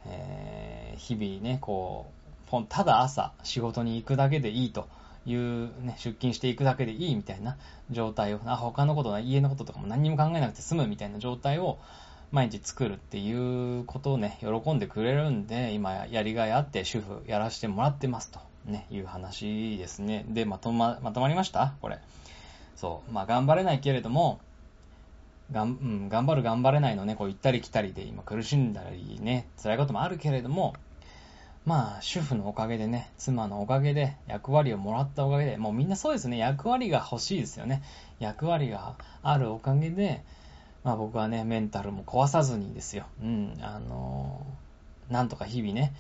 [0.07, 2.07] えー、日々ね、こ
[2.53, 4.89] う、ただ朝仕事に行くだけでいいと
[5.27, 7.57] いうね、出勤していくだけでいいみたいな
[7.91, 11.79] 状態を、あ、他のことな、家のこととかも何にも考えなくて済むみたいな状態を、
[12.37, 20.26] 毎日作るっていうことをね、喜んでくれるんで、今やりがいあって主婦やらせてもらってますと、ね、いう話ですね。
[20.28, 21.72] で、まとま、まとまりました？
[21.80, 21.99] これ。
[22.76, 23.11] そう。
[23.11, 24.39] まあ、頑張れないけれども、
[25.51, 30.74] がん、うん、頑張る頑張れないのね、こう行ったり来たりで今苦しんだりね、辛いこともあるけれども、
[31.64, 37.82] まあ、主婦のおかげでね、妻のおかげで、役割をもらったおかげで、もうみんなそうですね、役割が欲しいですよね。
[38.18, 40.22] 役割があるおかげで、
[40.87, 43.07] まあ僕はね、メンタルも壊さずにですよ。
[43.20, 45.93] うん、あのー、なんとか日々ね、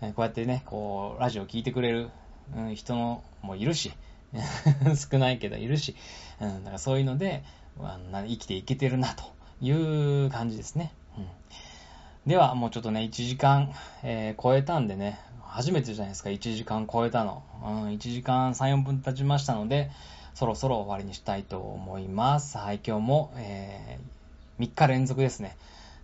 [0.00, 2.10] こうやってね、こう、ラジオ聞いてくれる、
[2.54, 3.94] うん、人もいるし、
[5.10, 5.96] 少ないけどいるし、
[6.38, 7.44] うん、だからそういうので、
[7.80, 9.24] あの生きていけてるな、と
[9.62, 9.70] い
[10.26, 10.92] う感じですね。
[11.16, 11.26] うん、
[12.26, 13.72] では、もうちょっとね、1時間、
[14.02, 17.42] えー、超えたんでね、初めてじゃないですか、1時間超えたの。
[17.64, 19.90] うん、1時間3、4分経ちましたので、
[20.34, 22.58] そろそろ終わりにしたいと思います。
[22.58, 24.16] はい、今日も、えー
[24.58, 25.56] 3日連続ですね。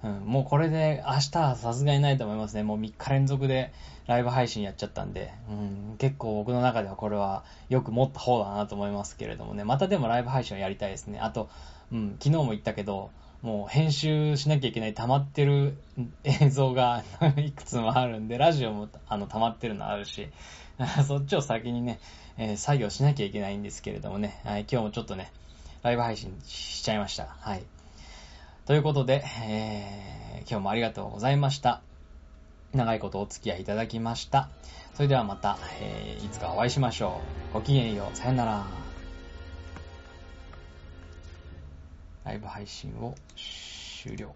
[0.03, 2.63] うん、もうこれで明日はさすがにないと思いますね。
[2.63, 3.73] もう3日連続で
[4.07, 9.65] ライブ配信やっちゃったんで、うん、結構僕の中ではこれはよく持った方だなと思いますけれどもね。
[9.65, 11.21] またでもライブ配信をやりたいですね。
[11.21, 11.49] あと、
[11.93, 13.11] うん、昨日も言ったけど、
[13.43, 15.77] もう編集しなきゃいけない溜まってる
[16.23, 17.03] 映像が
[17.37, 20.29] いくつもあるんで、ラジオもあの溜まってるのあるし、
[21.07, 21.99] そっちを先にね、
[22.39, 25.31] えー、作業しなきゃいけないんですけれどもね、はい、今日もちょっとね、
[25.83, 27.37] ライブ配信しちゃいました。
[27.41, 27.63] はい。
[28.73, 31.83] ということで、えー、今日もありがとうございました。
[32.73, 34.49] 長いことお付き合いいただきました。
[34.95, 37.21] それではまた、えー、いつかお会いしましょ
[37.51, 37.53] う。
[37.53, 38.17] ごきげんよう。
[38.17, 38.65] さよなら。
[42.25, 44.35] ライブ配信を終了。